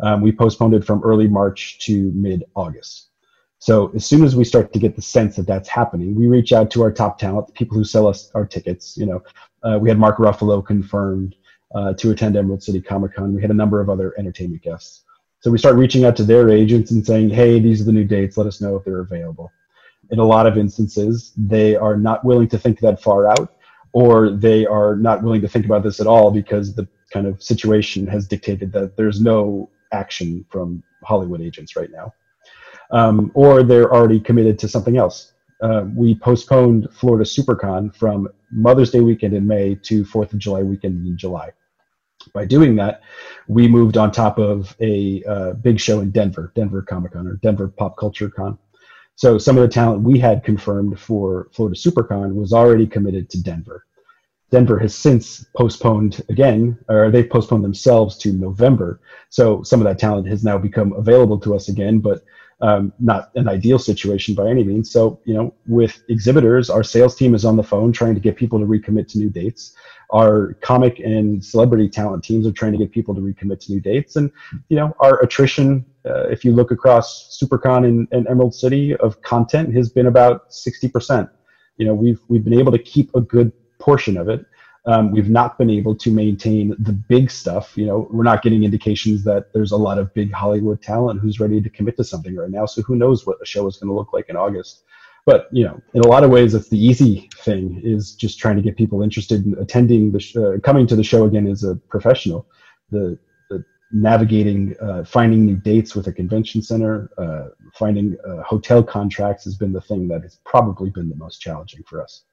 um, 0.00 0.22
we 0.22 0.32
postponed 0.32 0.74
it 0.74 0.84
from 0.84 1.02
early 1.04 1.28
March 1.28 1.78
to 1.80 2.10
mid 2.14 2.44
August. 2.56 3.10
So 3.58 3.92
as 3.94 4.04
soon 4.04 4.24
as 4.24 4.34
we 4.34 4.44
start 4.44 4.72
to 4.72 4.78
get 4.80 4.96
the 4.96 5.02
sense 5.02 5.36
that 5.36 5.46
that's 5.46 5.68
happening, 5.68 6.16
we 6.16 6.26
reach 6.26 6.52
out 6.52 6.70
to 6.72 6.82
our 6.82 6.90
top 6.90 7.18
talent, 7.18 7.46
the 7.46 7.52
people 7.52 7.76
who 7.76 7.84
sell 7.84 8.08
us 8.08 8.30
our 8.34 8.44
tickets. 8.44 8.96
You 8.96 9.06
know, 9.06 9.22
uh, 9.62 9.78
we 9.78 9.88
had 9.88 9.98
Mark 9.98 10.16
Ruffalo 10.16 10.64
confirmed 10.66 11.36
uh, 11.74 11.92
to 11.94 12.10
attend 12.10 12.36
Emerald 12.36 12.62
City 12.62 12.80
Comic 12.80 13.14
Con. 13.14 13.34
We 13.34 13.42
had 13.42 13.52
a 13.52 13.54
number 13.54 13.80
of 13.80 13.88
other 13.88 14.14
entertainment 14.18 14.62
guests. 14.62 15.04
So 15.42 15.50
we 15.50 15.58
start 15.58 15.74
reaching 15.74 16.04
out 16.04 16.14
to 16.16 16.22
their 16.22 16.48
agents 16.50 16.92
and 16.92 17.04
saying, 17.04 17.30
hey, 17.30 17.58
these 17.58 17.80
are 17.80 17.84
the 17.84 17.92
new 17.92 18.04
dates. 18.04 18.36
Let 18.36 18.46
us 18.46 18.60
know 18.60 18.76
if 18.76 18.84
they're 18.84 19.00
available. 19.00 19.50
In 20.12 20.20
a 20.20 20.24
lot 20.24 20.46
of 20.46 20.56
instances, 20.56 21.32
they 21.36 21.74
are 21.74 21.96
not 21.96 22.24
willing 22.24 22.46
to 22.50 22.58
think 22.58 22.78
that 22.78 23.02
far 23.02 23.26
out, 23.26 23.56
or 23.92 24.30
they 24.30 24.64
are 24.66 24.94
not 24.94 25.24
willing 25.24 25.40
to 25.40 25.48
think 25.48 25.66
about 25.66 25.82
this 25.82 25.98
at 25.98 26.06
all 26.06 26.30
because 26.30 26.76
the 26.76 26.86
kind 27.12 27.26
of 27.26 27.42
situation 27.42 28.06
has 28.06 28.28
dictated 28.28 28.72
that 28.72 28.96
there's 28.96 29.20
no 29.20 29.68
action 29.92 30.46
from 30.48 30.80
Hollywood 31.02 31.40
agents 31.40 31.74
right 31.74 31.90
now. 31.90 32.14
Um, 32.92 33.32
or 33.34 33.64
they're 33.64 33.92
already 33.92 34.20
committed 34.20 34.60
to 34.60 34.68
something 34.68 34.96
else. 34.96 35.32
Uh, 35.60 35.86
we 35.92 36.14
postponed 36.14 36.86
Florida 36.92 37.24
SuperCon 37.24 37.92
from 37.96 38.28
Mother's 38.52 38.92
Day 38.92 39.00
weekend 39.00 39.34
in 39.34 39.44
May 39.44 39.74
to 39.74 40.04
4th 40.04 40.34
of 40.34 40.38
July 40.38 40.62
weekend 40.62 41.04
in 41.04 41.18
July. 41.18 41.50
By 42.32 42.44
doing 42.44 42.76
that, 42.76 43.02
we 43.48 43.68
moved 43.68 43.96
on 43.96 44.10
top 44.10 44.38
of 44.38 44.76
a 44.80 45.22
uh, 45.24 45.52
big 45.54 45.80
show 45.80 46.00
in 46.00 46.10
Denver, 46.10 46.52
Denver 46.54 46.82
Comic 46.82 47.12
Con 47.12 47.26
or 47.26 47.36
Denver 47.36 47.68
Pop 47.68 47.96
Culture 47.96 48.30
Con. 48.30 48.58
So 49.14 49.38
some 49.38 49.56
of 49.56 49.62
the 49.62 49.68
talent 49.68 50.02
we 50.02 50.18
had 50.18 50.44
confirmed 50.44 50.98
for 50.98 51.48
Florida 51.52 51.76
SuperCon 51.76 52.34
was 52.34 52.52
already 52.52 52.86
committed 52.86 53.28
to 53.30 53.42
Denver. 53.42 53.84
Denver 54.50 54.78
has 54.78 54.94
since 54.94 55.46
postponed 55.56 56.22
again, 56.28 56.78
or 56.88 57.10
they've 57.10 57.28
postponed 57.28 57.64
themselves 57.64 58.18
to 58.18 58.32
November. 58.32 59.00
So 59.30 59.62
some 59.62 59.80
of 59.80 59.84
that 59.84 59.98
talent 59.98 60.28
has 60.28 60.44
now 60.44 60.58
become 60.58 60.92
available 60.92 61.40
to 61.40 61.54
us 61.54 61.68
again, 61.68 62.00
but 62.00 62.22
um, 62.62 62.92
not 63.00 63.30
an 63.34 63.48
ideal 63.48 63.78
situation 63.78 64.34
by 64.34 64.48
any 64.48 64.62
means. 64.62 64.90
So, 64.90 65.20
you 65.24 65.34
know, 65.34 65.52
with 65.66 66.02
exhibitors, 66.08 66.70
our 66.70 66.84
sales 66.84 67.16
team 67.16 67.34
is 67.34 67.44
on 67.44 67.56
the 67.56 67.62
phone 67.62 67.92
trying 67.92 68.14
to 68.14 68.20
get 68.20 68.36
people 68.36 68.58
to 68.60 68.64
recommit 68.64 69.08
to 69.08 69.18
new 69.18 69.28
dates. 69.28 69.74
Our 70.10 70.54
comic 70.60 71.00
and 71.00 71.44
celebrity 71.44 71.88
talent 71.88 72.22
teams 72.22 72.46
are 72.46 72.52
trying 72.52 72.72
to 72.72 72.78
get 72.78 72.92
people 72.92 73.14
to 73.16 73.20
recommit 73.20 73.58
to 73.60 73.72
new 73.72 73.80
dates. 73.80 74.14
And, 74.14 74.30
you 74.68 74.76
know, 74.76 74.94
our 75.00 75.20
attrition, 75.22 75.84
uh, 76.08 76.28
if 76.28 76.44
you 76.44 76.52
look 76.52 76.70
across 76.70 77.36
SuperCon 77.42 77.84
and, 77.84 78.06
and 78.12 78.28
Emerald 78.28 78.54
City 78.54 78.94
of 78.96 79.20
content, 79.22 79.74
has 79.74 79.90
been 79.90 80.06
about 80.06 80.50
60%. 80.50 81.28
You 81.78 81.86
know, 81.86 81.94
we've, 81.94 82.20
we've 82.28 82.44
been 82.44 82.58
able 82.58 82.72
to 82.72 82.78
keep 82.78 83.12
a 83.16 83.20
good 83.20 83.52
portion 83.80 84.16
of 84.16 84.28
it. 84.28 84.46
Um, 84.84 85.12
we've 85.12 85.30
not 85.30 85.58
been 85.58 85.70
able 85.70 85.94
to 85.94 86.10
maintain 86.10 86.74
the 86.78 86.92
big 86.92 87.30
stuff. 87.30 87.76
You 87.76 87.86
know, 87.86 88.08
we're 88.10 88.24
not 88.24 88.42
getting 88.42 88.64
indications 88.64 89.22
that 89.24 89.52
there's 89.52 89.70
a 89.70 89.76
lot 89.76 89.98
of 89.98 90.12
big 90.12 90.32
Hollywood 90.32 90.82
talent 90.82 91.20
who's 91.20 91.38
ready 91.38 91.60
to 91.60 91.70
commit 91.70 91.96
to 91.98 92.04
something 92.04 92.34
right 92.34 92.50
now. 92.50 92.66
So 92.66 92.82
who 92.82 92.96
knows 92.96 93.26
what 93.26 93.38
a 93.40 93.46
show 93.46 93.66
is 93.68 93.76
going 93.76 93.88
to 93.88 93.94
look 93.94 94.12
like 94.12 94.28
in 94.28 94.36
August. 94.36 94.82
But 95.24 95.48
you 95.52 95.64
know, 95.64 95.80
in 95.94 96.00
a 96.00 96.08
lot 96.08 96.24
of 96.24 96.30
ways, 96.30 96.52
it's 96.52 96.68
the 96.68 96.84
easy 96.84 97.30
thing 97.36 97.80
is 97.84 98.14
just 98.14 98.40
trying 98.40 98.56
to 98.56 98.62
get 98.62 98.76
people 98.76 99.02
interested 99.02 99.46
in 99.46 99.56
attending 99.58 100.10
the 100.10 100.18
sh- 100.18 100.36
uh, 100.36 100.58
coming 100.64 100.86
to 100.88 100.96
the 100.96 101.04
show 101.04 101.26
again 101.26 101.46
as 101.46 101.62
a 101.62 101.76
professional. 101.76 102.48
The, 102.90 103.18
navigating, 103.92 104.74
uh, 104.80 105.04
finding 105.04 105.44
new 105.44 105.56
dates 105.56 105.94
with 105.94 106.06
a 106.06 106.12
convention 106.12 106.62
center, 106.62 107.10
uh, 107.18 107.48
finding 107.74 108.16
uh, 108.26 108.42
hotel 108.42 108.82
contracts 108.82 109.44
has 109.44 109.56
been 109.56 109.72
the 109.72 109.80
thing 109.80 110.08
that 110.08 110.22
has 110.22 110.40
probably 110.44 110.90
been 110.90 111.08
the 111.08 111.16
most 111.16 111.40
challenging 111.40 111.82
for 111.84 112.02
us. 112.02 112.24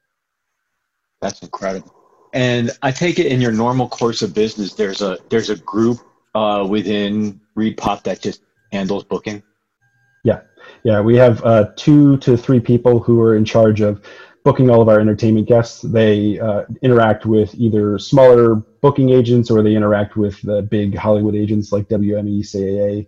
That's 1.22 1.42
incredible. 1.42 1.99
And 2.34 2.72
I 2.82 2.92
take 2.92 3.20
it 3.20 3.26
in 3.26 3.42
your 3.42 3.52
normal 3.52 3.90
course 3.90 4.22
of 4.22 4.34
business, 4.34 4.74
there's 4.74 5.02
a 5.02 5.18
there's 5.30 5.50
a 5.50 5.56
group 5.58 6.00
uh, 6.36 6.66
within 6.70 7.40
ReedPop 7.58 8.04
that 8.04 8.22
just 8.22 8.42
handles 8.72 9.04
booking. 9.04 9.42
Yeah, 10.24 10.42
yeah, 10.84 11.02
we 11.02 11.16
have 11.16 11.44
uh, 11.44 11.72
two 11.76 12.18
to 12.18 12.38
three 12.38 12.60
people 12.60 13.00
who 13.00 13.22
are 13.22 13.36
in 13.36 13.46
charge 13.46 13.82
of 13.82 14.04
booking 14.44 14.70
all 14.70 14.82
of 14.82 14.90
our 14.90 15.00
entertainment 15.00 15.48
guests. 15.48 15.82
They 15.82 16.40
uh, 16.40 16.64
interact 16.82 17.26
with 17.26 17.54
either 17.56 18.00
smaller 18.00 18.56
booking 18.56 19.10
agents 19.10 19.52
or 19.52 19.62
they 19.62 19.76
interact 19.76 20.16
with 20.16 20.42
the 20.42 20.62
big 20.62 20.96
Hollywood 20.96 21.36
agents 21.36 21.72
like 21.72 21.88
WME, 21.90 22.42
CAA. 22.42 23.08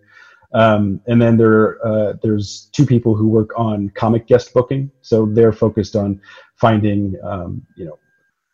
Um, 0.53 0.99
and 1.07 1.21
then 1.21 1.37
there, 1.37 1.85
uh, 1.85 2.13
there's 2.21 2.69
two 2.73 2.85
people 2.85 3.15
who 3.15 3.27
work 3.27 3.51
on 3.55 3.89
comic 3.91 4.27
guest 4.27 4.53
booking. 4.53 4.91
So 5.01 5.25
they're 5.25 5.53
focused 5.53 5.95
on 5.95 6.21
finding, 6.55 7.15
um, 7.23 7.65
you 7.77 7.85
know, 7.85 7.97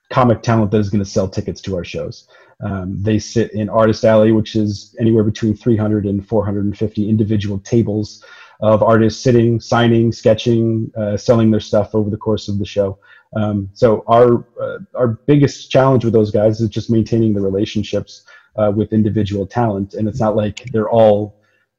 comic 0.09 0.41
talent 0.41 0.71
that 0.71 0.79
is 0.79 0.89
going 0.89 1.03
to 1.03 1.09
sell 1.09 1.27
tickets 1.27 1.61
to 1.61 1.75
our 1.75 1.83
shows. 1.83 2.27
Um, 2.63 3.01
they 3.01 3.19
sit 3.19 3.51
in 3.51 3.69
Artist 3.69 4.03
Alley, 4.03 4.31
which 4.31 4.55
is 4.55 4.95
anywhere 4.99 5.23
between 5.23 5.55
300 5.55 6.05
and 6.05 6.27
450 6.27 7.09
individual 7.09 7.59
tables 7.59 8.23
of 8.61 8.81
artists 8.81 9.21
sitting, 9.21 9.59
signing, 9.59 10.11
sketching, 10.11 10.91
uh, 10.97 11.17
selling 11.17 11.51
their 11.51 11.59
stuff 11.59 11.93
over 11.93 12.09
the 12.09 12.17
course 12.17 12.47
of 12.47 12.57
the 12.57 12.65
show. 12.65 12.97
Um, 13.35 13.69
so 13.73 14.03
our 14.07 14.45
uh, 14.59 14.79
our 14.95 15.07
biggest 15.07 15.69
challenge 15.69 16.03
with 16.03 16.13
those 16.13 16.31
guys 16.31 16.61
is 16.61 16.69
just 16.69 16.89
maintaining 16.89 17.33
the 17.33 17.41
relationships 17.41 18.23
uh, 18.55 18.71
with 18.75 18.93
individual 18.93 19.45
talent, 19.45 19.93
and 19.93 20.07
it's 20.07 20.19
not 20.19 20.35
like 20.35 20.63
they're 20.71 20.89
all 20.89 21.35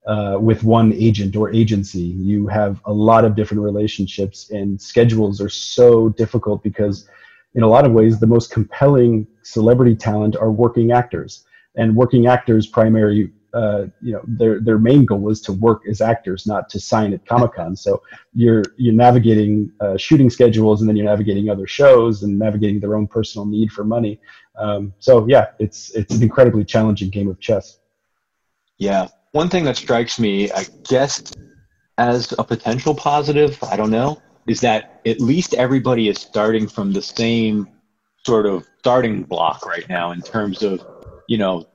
uh, 0.07 0.39
with 0.41 0.63
one 0.63 0.93
agent 0.93 1.35
or 1.37 1.53
agency. 1.53 2.01
You 2.01 2.47
have 2.49 2.81
a 2.85 2.93
lot 2.93 3.25
of 3.25 3.35
different 3.35 3.63
relationships, 3.63 4.51
and 4.51 4.81
schedules 4.81 5.41
are 5.41 5.49
so 5.49 6.11
difficult 6.11 6.63
because 6.63 7.09
in 7.59 7.65
a 7.65 7.69
lot 7.69 7.85
of 7.85 7.91
ways, 7.91 8.21
the 8.21 8.27
most 8.27 8.53
compelling 8.53 9.27
celebrity 9.43 9.97
talent 9.97 10.37
are 10.37 10.53
working 10.53 10.93
actors. 10.93 11.45
And 11.75 11.97
working 11.97 12.29
actors' 12.29 12.69
primary, 12.69 13.33
uh, 13.53 13.87
you 14.01 14.13
know, 14.13 14.23
their 14.29 14.61
their 14.61 14.79
main 14.79 15.05
goal 15.05 15.29
is 15.29 15.41
to 15.41 15.53
work 15.53 15.83
as 15.91 16.01
actors, 16.01 16.47
not 16.47 16.69
to 16.71 16.79
sign 16.79 17.13
at 17.13 17.27
Comic 17.27 17.55
Con. 17.55 17.75
So 17.75 18.01
you're 18.33 18.63
you're 18.77 18.95
navigating 18.95 19.73
uh, 19.81 19.97
shooting 19.97 20.31
schedules, 20.31 20.81
and 20.81 20.89
then 20.89 20.95
you're 20.97 21.07
navigating 21.07 21.51
other 21.51 21.67
shows, 21.67 22.23
and 22.23 22.39
navigating 22.39 22.79
their 22.79 22.95
own 22.95 23.09
personal 23.09 23.45
need 23.45 23.73
for 23.73 23.83
money. 23.83 24.21
Um, 24.57 24.95
so 25.01 25.27
yeah, 25.27 25.47
it's 25.59 25.91
it's 25.97 26.15
an 26.15 26.23
incredibly 26.23 26.65
challenging 26.65 27.11
game 27.11 27.29
of 27.29 27.41
chess. 27.41 27.81
Yeah, 28.77 29.09
one 29.33 29.49
thing 29.49 29.65
that 29.65 29.77
strikes 29.77 30.21
me, 30.21 30.53
I 30.53 30.65
guess, 30.89 31.33
as 31.97 32.33
a 32.39 32.45
potential 32.45 32.95
positive, 32.95 33.59
I 33.65 33.77
don't 33.77 33.91
know, 33.91 34.23
is 34.49 34.61
that 34.63 35.01
at 35.07 35.21
least 35.21 35.55
everybody 35.55 36.09
is 36.09 36.19
starting 36.19 36.67
from 36.67 36.93
the 36.93 37.03
same 37.03 37.69
sort 38.25 38.47
of 38.47 38.67
starting 38.79 39.23
block 39.23 39.65
right 39.67 39.89
now 39.89 40.11
in 40.11 40.23
terms 40.23 40.63
of, 40.63 40.85
you 41.29 41.37
know, 41.37 41.67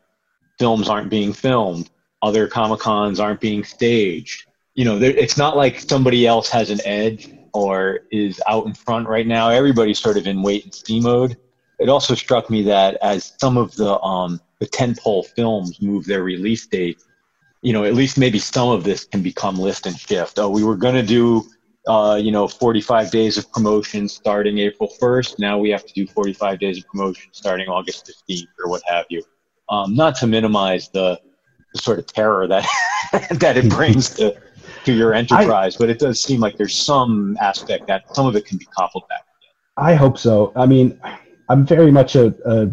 films 0.59 0.89
aren't 0.89 1.09
being 1.09 1.31
filmed, 1.31 1.89
other 2.21 2.47
Comic 2.47 2.79
Cons 2.79 3.19
aren't 3.19 3.39
being 3.39 3.63
staged. 3.63 4.47
You 4.73 4.85
know, 4.85 4.99
it's 4.99 5.37
not 5.37 5.55
like 5.55 5.79
somebody 5.79 6.25
else 6.25 6.49
has 6.49 6.71
an 6.71 6.79
edge 6.83 7.29
or 7.53 7.99
is 8.11 8.41
out 8.47 8.65
in 8.65 8.73
front 8.73 9.07
right 9.07 9.27
now. 9.27 9.49
Everybody's 9.49 9.99
sort 9.99 10.17
of 10.17 10.25
in 10.25 10.41
wait 10.41 10.63
and 10.63 10.73
see 10.73 10.99
mode. 10.99 11.37
It 11.79 11.89
also 11.89 12.15
struck 12.15 12.49
me 12.49 12.63
that 12.63 12.97
as 13.03 13.33
some 13.39 13.57
of 13.57 13.75
the 13.75 13.99
um, 14.01 14.41
the 14.59 14.65
tentpole 14.65 15.27
films 15.27 15.81
move 15.81 16.05
their 16.05 16.23
release 16.23 16.65
date, 16.65 17.03
you 17.61 17.73
know, 17.73 17.83
at 17.83 17.93
least 17.93 18.17
maybe 18.17 18.39
some 18.39 18.69
of 18.69 18.83
this 18.83 19.05
can 19.05 19.21
become 19.21 19.59
lift 19.59 19.85
and 19.85 19.99
shift. 19.99 20.39
Oh, 20.39 20.49
we 20.49 20.63
were 20.63 20.77
going 20.77 20.95
to 20.95 21.03
do 21.03 21.45
uh, 21.87 22.17
you 22.21 22.31
know, 22.31 22.47
45 22.47 23.11
days 23.11 23.37
of 23.37 23.51
promotion 23.51 24.07
starting 24.07 24.57
April 24.59 24.89
1st. 25.01 25.39
Now 25.39 25.57
we 25.57 25.69
have 25.69 25.85
to 25.85 25.93
do 25.93 26.07
45 26.07 26.59
days 26.59 26.77
of 26.77 26.87
promotion 26.87 27.29
starting 27.33 27.67
August 27.67 28.09
15th 28.29 28.47
or 28.63 28.69
what 28.69 28.81
have 28.85 29.05
you. 29.09 29.23
Um, 29.69 29.95
not 29.95 30.15
to 30.17 30.27
minimize 30.27 30.89
the, 30.89 31.19
the, 31.73 31.81
sort 31.81 31.99
of 31.99 32.05
terror 32.05 32.47
that 32.47 32.67
that 33.31 33.57
it 33.57 33.69
brings 33.69 34.09
to 34.15 34.35
to 34.85 34.93
your 34.93 35.13
enterprise, 35.13 35.75
I, 35.75 35.79
but 35.79 35.89
it 35.89 35.99
does 35.99 36.21
seem 36.21 36.41
like 36.41 36.57
there's 36.57 36.75
some 36.75 37.37
aspect 37.39 37.87
that 37.87 38.13
some 38.13 38.27
of 38.27 38.35
it 38.35 38.45
can 38.45 38.57
be 38.57 38.65
cobbled 38.65 39.07
back. 39.07 39.25
I 39.77 39.95
hope 39.95 40.17
so. 40.17 40.51
I 40.55 40.65
mean, 40.65 40.99
I'm 41.49 41.65
very 41.65 41.91
much 41.91 42.15
a, 42.15 42.35
a 42.45 42.69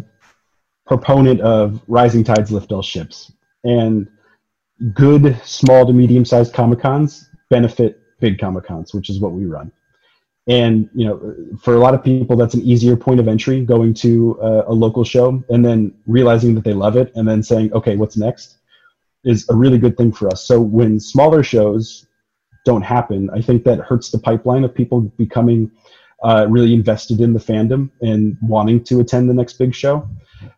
proponent 0.85 1.39
of 1.41 1.81
rising 1.87 2.23
tides 2.23 2.51
lift 2.51 2.71
all 2.71 2.81
ships, 2.81 3.31
and 3.63 4.07
good 4.93 5.39
small 5.45 5.85
to 5.85 5.93
medium 5.93 6.25
sized 6.25 6.53
comic 6.53 6.79
cons 6.79 7.29
benefit 7.49 8.00
big 8.21 8.39
comic 8.39 8.63
cons, 8.63 8.93
which 8.93 9.09
is 9.09 9.19
what 9.19 9.33
we 9.33 9.45
run. 9.45 9.71
And 10.47 10.89
you 10.95 11.05
know, 11.05 11.35
for 11.61 11.75
a 11.75 11.79
lot 11.79 11.93
of 11.93 12.03
people, 12.03 12.35
that's 12.35 12.53
an 12.53 12.61
easier 12.61 12.95
point 12.95 13.19
of 13.19 13.27
entry 13.27 13.63
going 13.63 13.93
to 13.95 14.39
a, 14.41 14.71
a 14.71 14.73
local 14.73 15.03
show 15.03 15.43
and 15.49 15.63
then 15.63 15.93
realizing 16.07 16.55
that 16.55 16.63
they 16.63 16.73
love 16.73 16.97
it 16.97 17.11
and 17.15 17.27
then 17.27 17.43
saying, 17.43 17.73
okay, 17.73 17.95
what's 17.95 18.17
next, 18.17 18.57
is 19.23 19.47
a 19.49 19.55
really 19.55 19.77
good 19.77 19.97
thing 19.97 20.11
for 20.11 20.27
us. 20.29 20.43
So 20.43 20.59
when 20.59 20.99
smaller 20.99 21.43
shows 21.43 22.07
don't 22.65 22.81
happen, 22.81 23.29
I 23.31 23.41
think 23.41 23.63
that 23.65 23.79
hurts 23.79 24.09
the 24.09 24.17
pipeline 24.17 24.63
of 24.63 24.73
people 24.73 25.01
becoming 25.01 25.69
uh, 26.23 26.47
really 26.49 26.73
invested 26.73 27.21
in 27.21 27.33
the 27.33 27.39
fandom 27.39 27.89
and 28.01 28.37
wanting 28.41 28.83
to 28.85 28.99
attend 28.99 29.29
the 29.29 29.33
next 29.33 29.53
big 29.53 29.73
show. 29.73 30.07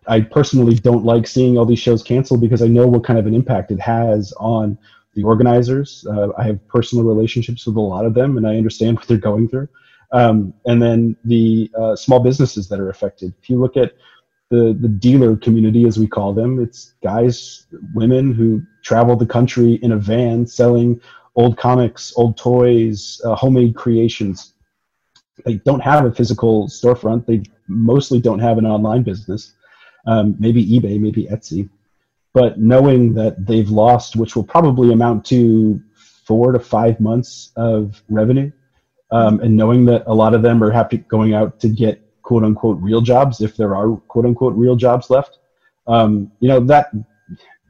I 0.07 0.21
personally 0.21 0.75
don't 0.75 1.03
like 1.03 1.27
seeing 1.27 1.57
all 1.57 1.65
these 1.65 1.79
shows 1.79 2.03
canceled 2.03 2.41
because 2.41 2.61
I 2.61 2.67
know 2.67 2.87
what 2.87 3.03
kind 3.03 3.19
of 3.19 3.27
an 3.27 3.33
impact 3.33 3.71
it 3.71 3.79
has 3.79 4.33
on 4.37 4.77
the 5.13 5.23
organizers. 5.23 6.05
Uh, 6.09 6.29
I 6.37 6.43
have 6.43 6.67
personal 6.67 7.05
relationships 7.05 7.65
with 7.65 7.75
a 7.75 7.81
lot 7.81 8.05
of 8.05 8.13
them, 8.13 8.37
and 8.37 8.47
I 8.47 8.57
understand 8.57 8.97
what 8.97 9.07
they're 9.07 9.17
going 9.17 9.47
through. 9.47 9.69
Um, 10.11 10.53
and 10.65 10.81
then 10.81 11.15
the 11.25 11.71
uh, 11.77 11.95
small 11.95 12.19
businesses 12.19 12.67
that 12.69 12.79
are 12.79 12.89
affected. 12.89 13.33
If 13.41 13.49
you 13.49 13.59
look 13.59 13.77
at 13.77 13.93
the 14.49 14.77
the 14.79 14.87
dealer 14.87 15.35
community, 15.35 15.85
as 15.85 15.97
we 15.97 16.07
call 16.07 16.33
them, 16.33 16.61
it's 16.61 16.93
guys, 17.01 17.65
women 17.93 18.33
who 18.33 18.61
travel 18.83 19.15
the 19.15 19.25
country 19.25 19.75
in 19.81 19.93
a 19.93 19.97
van 19.97 20.45
selling 20.45 21.01
old 21.35 21.57
comics, 21.57 22.13
old 22.15 22.37
toys, 22.37 23.19
uh, 23.25 23.35
homemade 23.35 23.75
creations. 23.75 24.53
They 25.45 25.55
don't 25.55 25.79
have 25.79 26.05
a 26.05 26.13
physical 26.13 26.67
storefront. 26.67 27.25
They 27.25 27.41
mostly 27.67 28.21
don't 28.21 28.39
have 28.39 28.59
an 28.59 28.67
online 28.67 29.01
business. 29.01 29.53
Um, 30.05 30.35
maybe 30.37 30.63
eBay, 30.63 30.99
maybe 30.99 31.25
Etsy 31.25 31.69
but 32.33 32.59
knowing 32.59 33.13
that 33.13 33.45
they've 33.45 33.69
lost, 33.69 34.15
which 34.15 34.35
will 34.35 34.43
probably 34.43 34.91
amount 34.91 35.25
to 35.25 35.81
four 36.25 36.51
to 36.51 36.59
five 36.59 36.99
months 36.99 37.51
of 37.55 38.01
revenue, 38.09 38.51
um, 39.11 39.39
and 39.41 39.55
knowing 39.55 39.85
that 39.85 40.03
a 40.07 40.13
lot 40.13 40.33
of 40.33 40.41
them 40.41 40.63
are 40.63 40.71
happy 40.71 40.97
going 40.97 41.33
out 41.33 41.59
to 41.59 41.69
get 41.69 42.01
quote 42.23 42.43
unquote 42.43 42.81
real 42.81 43.01
jobs, 43.01 43.41
if 43.41 43.55
there 43.55 43.75
are 43.75 43.95
quote 44.07 44.25
unquote 44.25 44.55
real 44.55 44.75
jobs 44.75 45.09
left, 45.09 45.39
um, 45.87 46.31
you 46.39 46.47
know 46.47 46.59
that 46.59 46.91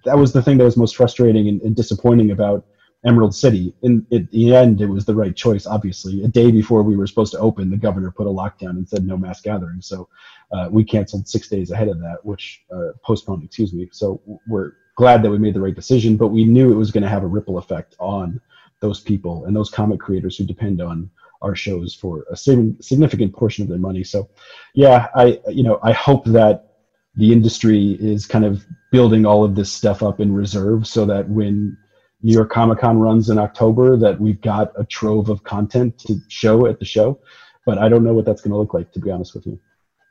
that 0.05 0.17
was 0.17 0.31
the 0.31 0.41
thing 0.41 0.57
that 0.57 0.63
was 0.63 0.77
most 0.77 0.95
frustrating 0.95 1.47
and, 1.47 1.61
and 1.61 1.75
disappointing 1.75 2.31
about 2.31 2.65
Emerald 3.05 3.35
City. 3.35 3.73
In 3.81 4.05
at 4.11 4.29
the 4.31 4.55
end, 4.55 4.81
it 4.81 4.85
was 4.85 5.05
the 5.05 5.15
right 5.15 5.35
choice. 5.35 5.65
Obviously, 5.65 6.23
a 6.23 6.27
day 6.27 6.51
before 6.51 6.83
we 6.83 6.95
were 6.95 7.07
supposed 7.07 7.33
to 7.33 7.39
open, 7.39 7.69
the 7.69 7.77
governor 7.77 8.11
put 8.11 8.27
a 8.27 8.29
lockdown 8.29 8.71
and 8.71 8.87
said 8.87 9.05
no 9.05 9.17
mass 9.17 9.41
gathering. 9.41 9.81
So 9.81 10.07
uh, 10.51 10.69
we 10.71 10.83
canceled 10.83 11.27
six 11.27 11.49
days 11.49 11.71
ahead 11.71 11.89
of 11.89 11.99
that, 11.99 12.19
which 12.23 12.63
uh, 12.73 12.91
postponed, 13.03 13.43
excuse 13.43 13.73
me. 13.73 13.89
So 13.91 14.21
we're 14.47 14.73
glad 14.95 15.23
that 15.23 15.31
we 15.31 15.37
made 15.37 15.53
the 15.53 15.61
right 15.61 15.75
decision, 15.75 16.17
but 16.17 16.27
we 16.27 16.45
knew 16.45 16.71
it 16.71 16.75
was 16.75 16.91
going 16.91 17.03
to 17.03 17.09
have 17.09 17.23
a 17.23 17.27
ripple 17.27 17.57
effect 17.57 17.95
on 17.99 18.39
those 18.79 18.99
people 18.99 19.45
and 19.45 19.55
those 19.55 19.69
comic 19.69 19.99
creators 19.99 20.37
who 20.37 20.45
depend 20.45 20.81
on 20.81 21.09
our 21.41 21.55
shows 21.55 21.93
for 21.93 22.25
a 22.31 22.37
significant 22.37 23.33
portion 23.33 23.63
of 23.63 23.69
their 23.69 23.77
money. 23.77 24.03
So, 24.03 24.29
yeah, 24.75 25.07
I 25.15 25.39
you 25.49 25.63
know 25.63 25.79
I 25.83 25.91
hope 25.91 26.25
that 26.25 26.69
the 27.15 27.31
industry 27.31 27.97
is 27.99 28.25
kind 28.25 28.45
of 28.45 28.65
building 28.91 29.25
all 29.25 29.43
of 29.43 29.55
this 29.55 29.71
stuff 29.71 30.01
up 30.01 30.19
in 30.19 30.33
reserve 30.33 30.87
so 30.87 31.05
that 31.05 31.27
when 31.29 31.77
New 32.23 32.33
York 32.33 32.49
Comic 32.49 32.79
Con 32.79 32.99
runs 32.99 33.29
in 33.29 33.37
October, 33.37 33.97
that 33.97 34.19
we've 34.19 34.41
got 34.41 34.71
a 34.77 34.85
trove 34.85 35.29
of 35.29 35.43
content 35.43 35.97
to 35.99 36.17
show 36.29 36.65
at 36.65 36.79
the 36.79 36.85
show. 36.85 37.19
But 37.65 37.77
I 37.77 37.89
don't 37.89 38.03
know 38.03 38.13
what 38.13 38.25
that's 38.25 38.41
going 38.41 38.51
to 38.51 38.57
look 38.57 38.73
like, 38.73 38.91
to 38.93 38.99
be 38.99 39.11
honest 39.11 39.35
with 39.35 39.45
you. 39.45 39.59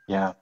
Yeah. 0.09 0.35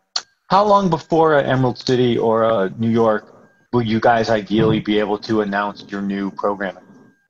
How 0.48 0.64
long 0.64 0.90
before 0.90 1.36
uh, 1.36 1.42
Emerald 1.42 1.78
City 1.78 2.18
or 2.18 2.44
uh, 2.44 2.70
New 2.76 2.90
York 2.90 3.36
will 3.72 3.82
you 3.82 4.00
guys 4.00 4.30
ideally 4.30 4.80
be 4.80 4.98
able 4.98 5.18
to 5.18 5.42
announce 5.42 5.84
your 5.88 6.02
new 6.02 6.30
programming? 6.32 6.82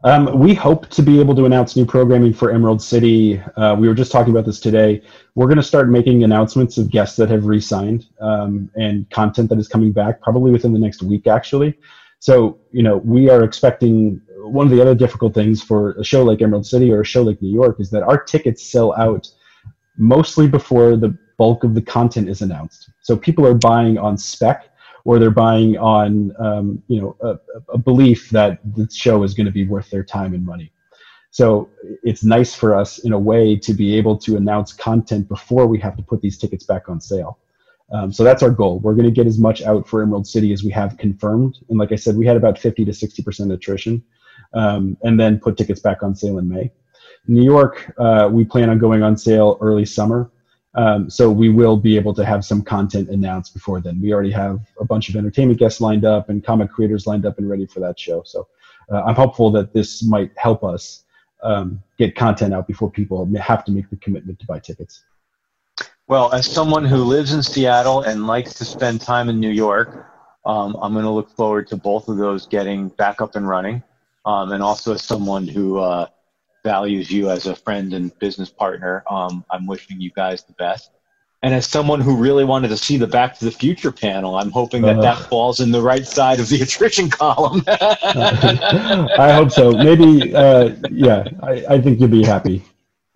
Um, 0.02 0.38
we 0.38 0.54
hope 0.54 0.88
to 0.88 1.02
be 1.02 1.20
able 1.20 1.34
to 1.34 1.44
announce 1.44 1.76
new 1.76 1.84
programming 1.84 2.32
for 2.32 2.50
Emerald 2.50 2.80
City. 2.80 3.38
Uh, 3.58 3.76
we 3.78 3.86
were 3.86 3.94
just 3.94 4.10
talking 4.10 4.32
about 4.32 4.46
this 4.46 4.58
today. 4.58 5.02
We're 5.34 5.46
going 5.46 5.58
to 5.58 5.62
start 5.62 5.90
making 5.90 6.24
announcements 6.24 6.78
of 6.78 6.90
guests 6.90 7.16
that 7.16 7.28
have 7.28 7.44
re-signed 7.44 8.06
um, 8.22 8.70
and 8.76 9.08
content 9.10 9.50
that 9.50 9.58
is 9.58 9.68
coming 9.68 9.92
back, 9.92 10.22
probably 10.22 10.50
within 10.50 10.72
the 10.72 10.78
next 10.78 11.02
week, 11.02 11.26
actually. 11.26 11.78
So, 12.18 12.58
you 12.72 12.82
know, 12.82 12.96
we 12.98 13.28
are 13.28 13.44
expecting 13.44 14.22
one 14.48 14.66
of 14.66 14.70
the 14.70 14.80
other 14.80 14.94
difficult 14.94 15.34
things 15.34 15.62
for 15.62 15.92
a 15.92 16.04
show 16.04 16.22
like 16.22 16.42
Emerald 16.42 16.66
City 16.66 16.92
or 16.92 17.00
a 17.00 17.04
show 17.04 17.22
like 17.22 17.40
New 17.42 17.52
York 17.52 17.80
is 17.80 17.90
that 17.90 18.02
our 18.02 18.22
tickets 18.22 18.64
sell 18.64 18.94
out 18.94 19.28
mostly 19.96 20.48
before 20.48 20.96
the 20.96 21.16
bulk 21.38 21.64
of 21.64 21.74
the 21.74 21.82
content 21.82 22.28
is 22.28 22.42
announced. 22.42 22.90
So 23.02 23.16
people 23.16 23.46
are 23.46 23.54
buying 23.54 23.98
on 23.98 24.16
spec 24.16 24.70
or 25.04 25.18
they're 25.18 25.30
buying 25.30 25.78
on 25.78 26.34
um, 26.38 26.82
you 26.88 27.00
know 27.00 27.16
a, 27.20 27.38
a, 27.72 27.78
belief 27.78 28.30
that 28.30 28.60
the 28.76 28.88
show 28.92 29.22
is 29.22 29.34
going 29.34 29.46
to 29.46 29.52
be 29.52 29.66
worth 29.66 29.90
their 29.90 30.04
time 30.04 30.34
and 30.34 30.44
money. 30.44 30.72
So 31.30 31.70
it's 32.02 32.24
nice 32.24 32.54
for 32.54 32.74
us 32.74 32.98
in 32.98 33.12
a 33.12 33.18
way 33.18 33.56
to 33.56 33.72
be 33.72 33.96
able 33.96 34.18
to 34.18 34.36
announce 34.36 34.72
content 34.72 35.28
before 35.28 35.66
we 35.66 35.78
have 35.78 35.96
to 35.96 36.02
put 36.02 36.20
these 36.20 36.36
tickets 36.36 36.64
back 36.64 36.88
on 36.88 37.00
sale. 37.00 37.38
Um, 37.92 38.12
so 38.12 38.22
that's 38.22 38.42
our 38.42 38.50
goal. 38.50 38.78
We're 38.80 38.94
going 38.94 39.06
to 39.06 39.10
get 39.10 39.26
as 39.26 39.38
much 39.38 39.62
out 39.62 39.88
for 39.88 40.02
Emerald 40.02 40.26
City 40.26 40.52
as 40.52 40.62
we 40.62 40.70
have 40.70 40.96
confirmed. 40.96 41.58
And 41.68 41.78
like 41.78 41.92
I 41.92 41.96
said, 41.96 42.16
we 42.16 42.26
had 42.26 42.36
about 42.36 42.58
50 42.58 42.84
to 42.84 42.92
60% 42.92 43.52
attrition, 43.52 44.02
um, 44.54 44.96
and 45.02 45.18
then 45.18 45.38
put 45.38 45.56
tickets 45.56 45.80
back 45.80 46.02
on 46.02 46.14
sale 46.14 46.38
in 46.38 46.48
May. 46.48 46.70
New 47.26 47.42
York, 47.44 47.92
uh, 47.98 48.28
we 48.30 48.44
plan 48.44 48.70
on 48.70 48.78
going 48.78 49.02
on 49.02 49.16
sale 49.16 49.58
early 49.60 49.84
summer. 49.84 50.30
Um, 50.74 51.10
so 51.10 51.30
we 51.30 51.48
will 51.48 51.76
be 51.76 51.96
able 51.96 52.14
to 52.14 52.24
have 52.24 52.44
some 52.44 52.62
content 52.62 53.08
announced 53.08 53.54
before 53.54 53.80
then. 53.80 54.00
We 54.00 54.12
already 54.12 54.30
have 54.30 54.60
a 54.78 54.84
bunch 54.84 55.08
of 55.08 55.16
entertainment 55.16 55.58
guests 55.58 55.80
lined 55.80 56.04
up 56.04 56.28
and 56.28 56.44
comic 56.44 56.70
creators 56.70 57.06
lined 57.06 57.26
up 57.26 57.38
and 57.38 57.48
ready 57.50 57.66
for 57.66 57.80
that 57.80 57.98
show. 57.98 58.22
So 58.24 58.46
uh, 58.90 59.02
I'm 59.02 59.16
hopeful 59.16 59.50
that 59.52 59.72
this 59.72 60.02
might 60.02 60.30
help 60.36 60.62
us 60.62 61.04
um, 61.42 61.82
get 61.98 62.14
content 62.14 62.54
out 62.54 62.66
before 62.66 62.90
people 62.90 63.28
have 63.36 63.64
to 63.64 63.72
make 63.72 63.90
the 63.90 63.96
commitment 63.96 64.38
to 64.40 64.46
buy 64.46 64.58
tickets. 64.60 65.02
Well, 66.06 66.32
as 66.32 66.50
someone 66.50 66.84
who 66.84 67.04
lives 67.04 67.32
in 67.32 67.42
Seattle 67.42 68.02
and 68.02 68.26
likes 68.26 68.54
to 68.54 68.64
spend 68.64 69.00
time 69.00 69.28
in 69.28 69.38
New 69.38 69.50
York, 69.50 70.06
um, 70.44 70.76
I'm 70.80 70.92
going 70.92 71.04
to 71.04 71.10
look 71.10 71.30
forward 71.30 71.68
to 71.68 71.76
both 71.76 72.08
of 72.08 72.16
those 72.16 72.46
getting 72.46 72.88
back 72.88 73.20
up 73.20 73.36
and 73.36 73.48
running. 73.48 73.82
Um, 74.24 74.52
and 74.52 74.62
also 74.62 74.94
as 74.94 75.02
someone 75.02 75.48
who 75.48 75.78
uh, 75.78 76.06
values 76.62 77.10
you 77.10 77.30
as 77.30 77.46
a 77.46 77.54
friend 77.54 77.94
and 77.94 78.16
business 78.18 78.50
partner. 78.50 79.02
Um, 79.10 79.44
I'm 79.50 79.66
wishing 79.66 80.00
you 80.00 80.10
guys 80.10 80.44
the 80.44 80.52
best. 80.54 80.90
And 81.42 81.54
as 81.54 81.66
someone 81.66 82.02
who 82.02 82.16
really 82.16 82.44
wanted 82.44 82.68
to 82.68 82.76
see 82.76 82.98
the 82.98 83.06
Back 83.06 83.38
to 83.38 83.46
the 83.46 83.50
Future 83.50 83.90
panel, 83.90 84.36
I'm 84.36 84.50
hoping 84.50 84.82
that 84.82 84.98
uh, 84.98 85.02
that 85.02 85.18
falls 85.30 85.60
in 85.60 85.70
the 85.70 85.80
right 85.80 86.06
side 86.06 86.38
of 86.38 86.48
the 86.50 86.60
attrition 86.62 87.08
column. 87.08 87.62
I 87.66 89.32
hope 89.32 89.50
so. 89.50 89.72
Maybe, 89.72 90.34
uh, 90.34 90.74
yeah, 90.90 91.24
I, 91.42 91.64
I, 91.70 91.80
think 91.80 91.98
you'll 91.98 92.10
be 92.10 92.24
happy. 92.24 92.62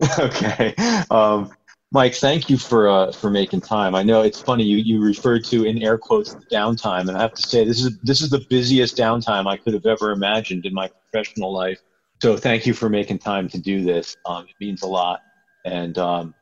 Okay. 0.19 0.75
Um, 1.11 1.51
Mike, 1.95 2.17
thank 2.17 2.51
you 2.51 2.59
for 2.59 2.89
uh, 2.89 3.13
for 3.13 3.31
making 3.31 3.61
time. 3.61 3.95
I 3.95 4.03
know 4.03 4.23
it's 4.23 4.41
funny 4.41 4.65
you, 4.65 4.79
you 4.79 5.01
referred 5.01 5.45
to 5.45 5.65
in 5.65 5.81
air 5.81 5.97
quotes 5.97 6.35
the 6.35 6.45
downtime, 6.47 7.03
and 7.03 7.13
I 7.13 7.23
have 7.23 7.35
to 7.35 7.43
say 7.43 7.65
this 7.65 7.85
is 7.85 7.97
this 8.01 8.21
is 8.21 8.31
the 8.31 8.45
busiest 8.51 8.97
downtime 8.97 9.47
I 9.47 9.57
could 9.57 9.75
have 9.75 9.87
ever 9.87 10.11
imagined 10.11 10.67
in 10.67 10.75
my 10.75 10.89
professional 10.89 11.55
life. 11.55 11.79
So 12.21 12.37
thank 12.37 12.67
you 12.67 12.75
for 12.75 12.89
making 12.89 13.21
time 13.21 13.49
to 13.49 13.61
do 13.61 13.85
this. 13.85 14.17
Um, 14.27 14.45
it 14.49 14.57
means 14.59 14.83
a 14.83 14.89
lot. 14.89 15.21
And 15.65 15.97
um, 15.97 16.35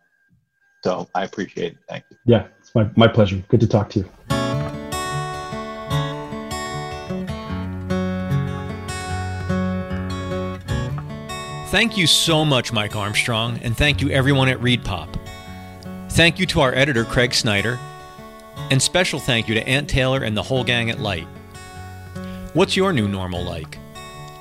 so 0.82 1.06
I 1.14 1.24
appreciate 1.24 1.72
it. 1.72 1.78
Thank 1.86 2.04
you. 2.10 2.16
Yeah, 2.24 2.46
it's 2.58 2.74
my, 2.74 2.88
my 2.96 3.06
pleasure. 3.06 3.42
Good 3.48 3.60
to 3.60 3.66
talk 3.66 3.90
to 3.90 3.98
you. 3.98 4.08
Thank 11.68 11.98
you 11.98 12.06
so 12.06 12.44
much, 12.46 12.72
Mike 12.72 12.96
Armstrong, 12.96 13.58
and 13.62 13.76
thank 13.76 14.00
you 14.00 14.10
everyone 14.10 14.48
at 14.48 14.58
ReedPop. 14.58 15.21
Thank 16.12 16.38
you 16.38 16.44
to 16.48 16.60
our 16.60 16.74
editor, 16.74 17.06
Craig 17.06 17.32
Snyder, 17.32 17.78
and 18.70 18.82
special 18.82 19.18
thank 19.18 19.48
you 19.48 19.54
to 19.54 19.66
Ant 19.66 19.88
Taylor 19.88 20.22
and 20.22 20.36
the 20.36 20.42
whole 20.42 20.62
gang 20.62 20.90
at 20.90 21.00
Lyte. 21.00 21.26
What's 22.52 22.76
your 22.76 22.92
new 22.92 23.08
normal 23.08 23.42
like? 23.42 23.78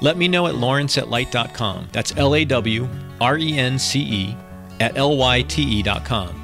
Let 0.01 0.17
me 0.17 0.27
know 0.27 0.47
at 0.47 0.55
lawrence 0.55 0.97
at 0.97 1.09
lyte.com. 1.09 1.87
That's 1.93 2.17
L 2.17 2.35
A 2.35 2.43
W 2.43 2.89
R 3.21 3.37
E 3.37 3.57
N 3.57 3.79
C 3.79 4.01
E 4.01 4.37
at 4.81 4.97
L 4.97 5.15
Y 5.15 5.43
T 5.43 5.79
E.com. 5.79 6.35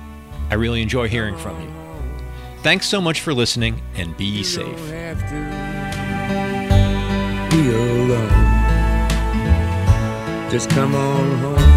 I 0.49 0.53
really 0.53 0.81
enjoy 0.81 1.09
hearing 1.09 1.35
from 1.35 1.61
you. 1.61 1.73
Thanks 2.63 2.87
so 2.87 3.01
much 3.01 3.19
for 3.19 3.33
listening 3.33 3.81
and 3.95 4.15
be 4.15 4.43
safe. 4.43 4.79
Just 10.49 10.69
come 10.69 10.95
on 10.95 11.37
home. 11.39 11.76